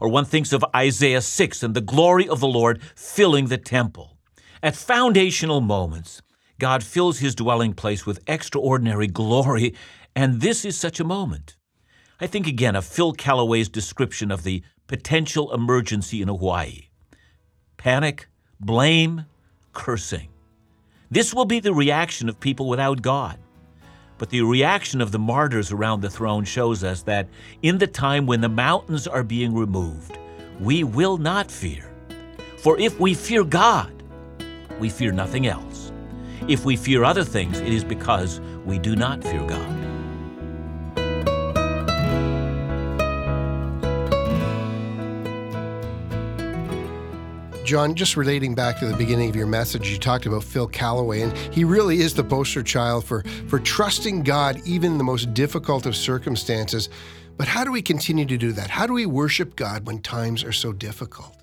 Or 0.00 0.08
one 0.08 0.24
thinks 0.24 0.52
of 0.52 0.64
Isaiah 0.74 1.20
6 1.20 1.62
and 1.62 1.74
the 1.74 1.80
glory 1.80 2.28
of 2.28 2.40
the 2.40 2.46
Lord 2.46 2.80
filling 2.94 3.46
the 3.46 3.58
temple. 3.58 4.16
At 4.62 4.76
foundational 4.76 5.60
moments, 5.60 6.22
God 6.60 6.84
fills 6.84 7.18
his 7.18 7.34
dwelling 7.34 7.74
place 7.74 8.06
with 8.06 8.22
extraordinary 8.28 9.08
glory, 9.08 9.74
and 10.14 10.40
this 10.40 10.64
is 10.64 10.76
such 10.78 11.00
a 11.00 11.04
moment. 11.04 11.56
I 12.22 12.28
think 12.28 12.46
again 12.46 12.76
of 12.76 12.84
Phil 12.84 13.12
Callaway's 13.14 13.68
description 13.68 14.30
of 14.30 14.44
the 14.44 14.62
potential 14.86 15.52
emergency 15.52 16.22
in 16.22 16.28
Hawaii 16.28 16.82
panic, 17.76 18.28
blame, 18.60 19.24
cursing. 19.72 20.28
This 21.10 21.34
will 21.34 21.46
be 21.46 21.58
the 21.58 21.74
reaction 21.74 22.28
of 22.28 22.38
people 22.38 22.68
without 22.68 23.02
God. 23.02 23.40
But 24.18 24.30
the 24.30 24.42
reaction 24.42 25.00
of 25.00 25.10
the 25.10 25.18
martyrs 25.18 25.72
around 25.72 26.00
the 26.00 26.10
throne 26.10 26.44
shows 26.44 26.84
us 26.84 27.02
that 27.02 27.26
in 27.62 27.78
the 27.78 27.88
time 27.88 28.26
when 28.26 28.40
the 28.40 28.48
mountains 28.48 29.08
are 29.08 29.24
being 29.24 29.52
removed, 29.52 30.16
we 30.60 30.84
will 30.84 31.16
not 31.18 31.50
fear. 31.50 31.92
For 32.58 32.78
if 32.78 33.00
we 33.00 33.14
fear 33.14 33.42
God, 33.42 34.00
we 34.78 34.90
fear 34.90 35.10
nothing 35.10 35.48
else. 35.48 35.90
If 36.46 36.64
we 36.64 36.76
fear 36.76 37.02
other 37.02 37.24
things, 37.24 37.58
it 37.58 37.72
is 37.72 37.82
because 37.82 38.40
we 38.64 38.78
do 38.78 38.94
not 38.94 39.24
fear 39.24 39.44
God. 39.44 39.81
John, 47.72 47.94
just 47.94 48.18
relating 48.18 48.54
back 48.54 48.78
to 48.80 48.86
the 48.86 48.94
beginning 48.94 49.30
of 49.30 49.34
your 49.34 49.46
message, 49.46 49.88
you 49.88 49.96
talked 49.96 50.26
about 50.26 50.44
Phil 50.44 50.66
Callaway, 50.66 51.22
and 51.22 51.34
he 51.54 51.64
really 51.64 52.02
is 52.02 52.12
the 52.12 52.22
poster 52.22 52.62
child 52.62 53.02
for, 53.02 53.24
for 53.48 53.58
trusting 53.58 54.24
God 54.24 54.60
even 54.66 54.92
in 54.92 54.98
the 54.98 55.04
most 55.04 55.32
difficult 55.32 55.86
of 55.86 55.96
circumstances. 55.96 56.90
But 57.38 57.48
how 57.48 57.64
do 57.64 57.72
we 57.72 57.80
continue 57.80 58.26
to 58.26 58.36
do 58.36 58.52
that? 58.52 58.68
How 58.68 58.86
do 58.86 58.92
we 58.92 59.06
worship 59.06 59.56
God 59.56 59.86
when 59.86 60.02
times 60.02 60.44
are 60.44 60.52
so 60.52 60.74
difficult? 60.74 61.34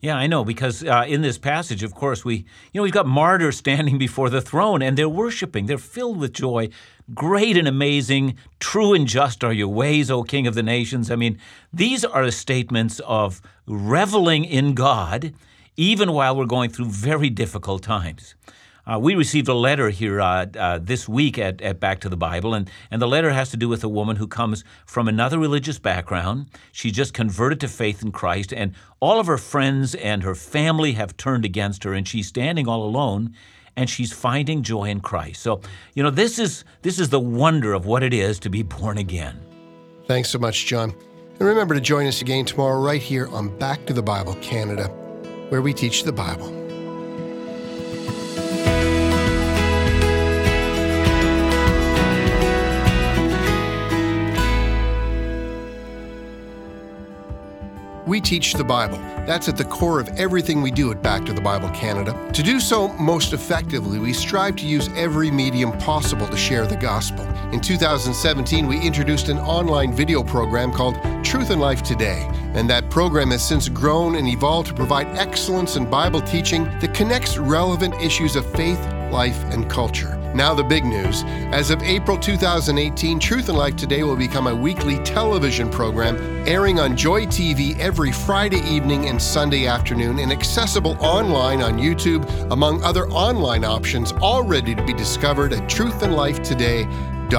Yeah, 0.00 0.16
I 0.16 0.26
know, 0.26 0.44
because 0.44 0.82
uh, 0.82 1.04
in 1.06 1.22
this 1.22 1.38
passage, 1.38 1.84
of 1.84 1.94
course, 1.94 2.24
we, 2.24 2.38
you 2.38 2.44
know, 2.74 2.82
we've 2.82 2.90
got 2.90 3.06
martyrs 3.06 3.56
standing 3.58 3.96
before 3.96 4.28
the 4.28 4.40
throne 4.40 4.82
and 4.82 4.98
they're 4.98 5.08
worshiping. 5.08 5.66
They're 5.66 5.78
filled 5.78 6.18
with 6.18 6.32
joy. 6.32 6.70
Great 7.14 7.56
and 7.56 7.68
amazing, 7.68 8.36
true 8.58 8.92
and 8.92 9.06
just 9.06 9.44
are 9.44 9.52
your 9.52 9.68
ways, 9.68 10.10
O 10.10 10.24
King 10.24 10.48
of 10.48 10.56
the 10.56 10.64
nations. 10.64 11.12
I 11.12 11.14
mean, 11.14 11.38
these 11.72 12.04
are 12.04 12.28
statements 12.32 12.98
of 13.06 13.40
reveling 13.68 14.44
in 14.44 14.74
God 14.74 15.32
even 15.76 16.12
while 16.12 16.36
we're 16.36 16.46
going 16.46 16.70
through 16.70 16.86
very 16.86 17.30
difficult 17.30 17.82
times. 17.82 18.34
Uh, 18.86 18.98
we 18.98 19.14
received 19.14 19.48
a 19.48 19.54
letter 19.54 19.90
here 19.90 20.20
uh, 20.20 20.46
uh, 20.58 20.78
this 20.82 21.08
week 21.08 21.38
at, 21.38 21.60
at, 21.60 21.78
Back 21.78 22.00
to 22.00 22.08
the 22.08 22.16
Bible, 22.16 22.54
and, 22.54 22.68
and 22.90 23.00
the 23.00 23.06
letter 23.06 23.30
has 23.30 23.50
to 23.50 23.56
do 23.56 23.68
with 23.68 23.84
a 23.84 23.88
woman 23.88 24.16
who 24.16 24.26
comes 24.26 24.64
from 24.86 25.06
another 25.06 25.38
religious 25.38 25.78
background. 25.78 26.46
She 26.72 26.90
just 26.90 27.14
converted 27.14 27.60
to 27.60 27.68
faith 27.68 28.02
in 28.02 28.10
Christ, 28.10 28.52
and 28.52 28.74
all 28.98 29.20
of 29.20 29.26
her 29.26 29.38
friends 29.38 29.94
and 29.94 30.22
her 30.22 30.34
family 30.34 30.92
have 30.92 31.16
turned 31.16 31.44
against 31.44 31.84
her, 31.84 31.92
and 31.94 32.08
she's 32.08 32.26
standing 32.26 32.66
all 32.66 32.82
alone, 32.82 33.34
and 33.76 33.88
she's 33.88 34.12
finding 34.12 34.62
joy 34.62 34.86
in 34.86 35.00
Christ. 35.00 35.42
So, 35.42 35.60
you 35.94 36.02
know, 36.02 36.10
this 36.10 36.38
is 36.38 36.64
this 36.82 36.98
is 36.98 37.10
the 37.10 37.20
wonder 37.20 37.72
of 37.72 37.86
what 37.86 38.02
it 38.02 38.12
is 38.12 38.38
to 38.40 38.50
be 38.50 38.62
born 38.62 38.98
again. 38.98 39.38
Thanks 40.06 40.30
so 40.30 40.38
much, 40.38 40.66
John. 40.66 40.92
And 41.38 41.48
remember 41.48 41.74
to 41.74 41.80
join 41.80 42.06
us 42.06 42.20
again 42.20 42.44
tomorrow, 42.44 42.80
right 42.80 43.00
here 43.00 43.28
on 43.28 43.56
Back 43.58 43.86
to 43.86 43.92
the 43.92 44.02
Bible 44.02 44.34
Canada 44.42 44.90
where 45.50 45.60
we 45.60 45.74
teach 45.74 46.04
the 46.04 46.12
Bible. 46.12 46.69
We 58.10 58.20
teach 58.20 58.54
the 58.54 58.64
Bible. 58.64 58.98
That's 59.24 59.48
at 59.48 59.56
the 59.56 59.64
core 59.64 60.00
of 60.00 60.08
everything 60.18 60.62
we 60.62 60.72
do 60.72 60.90
at 60.90 61.00
Back 61.00 61.24
to 61.26 61.32
the 61.32 61.40
Bible 61.40 61.68
Canada. 61.68 62.12
To 62.32 62.42
do 62.42 62.58
so 62.58 62.88
most 62.94 63.32
effectively, 63.32 64.00
we 64.00 64.12
strive 64.12 64.56
to 64.56 64.66
use 64.66 64.88
every 64.96 65.30
medium 65.30 65.70
possible 65.78 66.26
to 66.26 66.36
share 66.36 66.66
the 66.66 66.74
gospel. 66.74 67.24
In 67.52 67.60
2017, 67.60 68.66
we 68.66 68.80
introduced 68.80 69.28
an 69.28 69.38
online 69.38 69.92
video 69.92 70.24
program 70.24 70.72
called 70.72 70.96
Truth 71.22 71.50
and 71.50 71.60
Life 71.60 71.84
Today, 71.84 72.28
and 72.54 72.68
that 72.68 72.90
program 72.90 73.30
has 73.30 73.46
since 73.46 73.68
grown 73.68 74.16
and 74.16 74.26
evolved 74.26 74.66
to 74.70 74.74
provide 74.74 75.06
excellence 75.16 75.76
in 75.76 75.88
Bible 75.88 76.20
teaching 76.20 76.64
that 76.80 76.92
connects 76.92 77.38
relevant 77.38 77.94
issues 78.02 78.34
of 78.34 78.44
faith, 78.56 78.80
life, 79.12 79.40
and 79.52 79.70
culture. 79.70 80.19
Now, 80.34 80.54
the 80.54 80.62
big 80.62 80.84
news. 80.84 81.24
As 81.52 81.70
of 81.70 81.82
April 81.82 82.16
2018, 82.16 83.18
Truth 83.18 83.48
and 83.48 83.58
Life 83.58 83.74
Today 83.74 84.04
will 84.04 84.16
become 84.16 84.46
a 84.46 84.54
weekly 84.54 84.98
television 85.00 85.68
program 85.68 86.16
airing 86.46 86.78
on 86.78 86.96
Joy 86.96 87.26
TV 87.26 87.76
every 87.78 88.12
Friday 88.12 88.60
evening 88.60 89.08
and 89.08 89.20
Sunday 89.20 89.66
afternoon 89.66 90.20
and 90.20 90.30
accessible 90.30 90.96
online 91.00 91.62
on 91.62 91.78
YouTube, 91.78 92.28
among 92.52 92.80
other 92.82 93.08
online 93.08 93.64
options, 93.64 94.12
all 94.20 94.44
ready 94.44 94.74
to 94.74 94.84
be 94.84 94.92
discovered 94.92 95.52
at 95.52 95.68
truthandlifetoday.ca. 95.68 97.30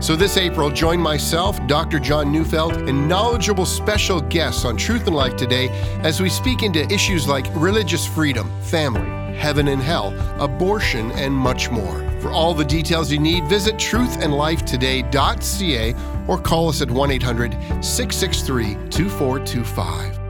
So 0.00 0.14
this 0.16 0.36
April, 0.36 0.70
join 0.70 1.00
myself, 1.00 1.58
Dr. 1.66 1.98
John 1.98 2.30
Neufeld, 2.30 2.76
and 2.76 3.08
knowledgeable 3.08 3.64
special 3.66 4.20
guests 4.20 4.66
on 4.66 4.76
Truth 4.76 5.06
and 5.06 5.16
Life 5.16 5.36
Today 5.36 5.68
as 6.02 6.20
we 6.20 6.28
speak 6.28 6.62
into 6.62 6.86
issues 6.92 7.26
like 7.26 7.46
religious 7.54 8.06
freedom, 8.06 8.50
family, 8.60 9.08
heaven 9.36 9.68
and 9.68 9.82
hell, 9.82 10.14
abortion, 10.40 11.12
and 11.12 11.32
much 11.32 11.70
more. 11.70 12.02
For 12.20 12.30
all 12.30 12.52
the 12.54 12.64
details 12.64 13.12
you 13.12 13.18
need, 13.18 13.46
visit 13.46 13.76
truthandlifetoday.ca 13.76 15.94
or 16.26 16.38
call 16.38 16.68
us 16.68 16.82
at 16.82 16.90
1 16.90 17.10
800 17.10 17.52
663 17.84 18.74
2425. 18.90 20.25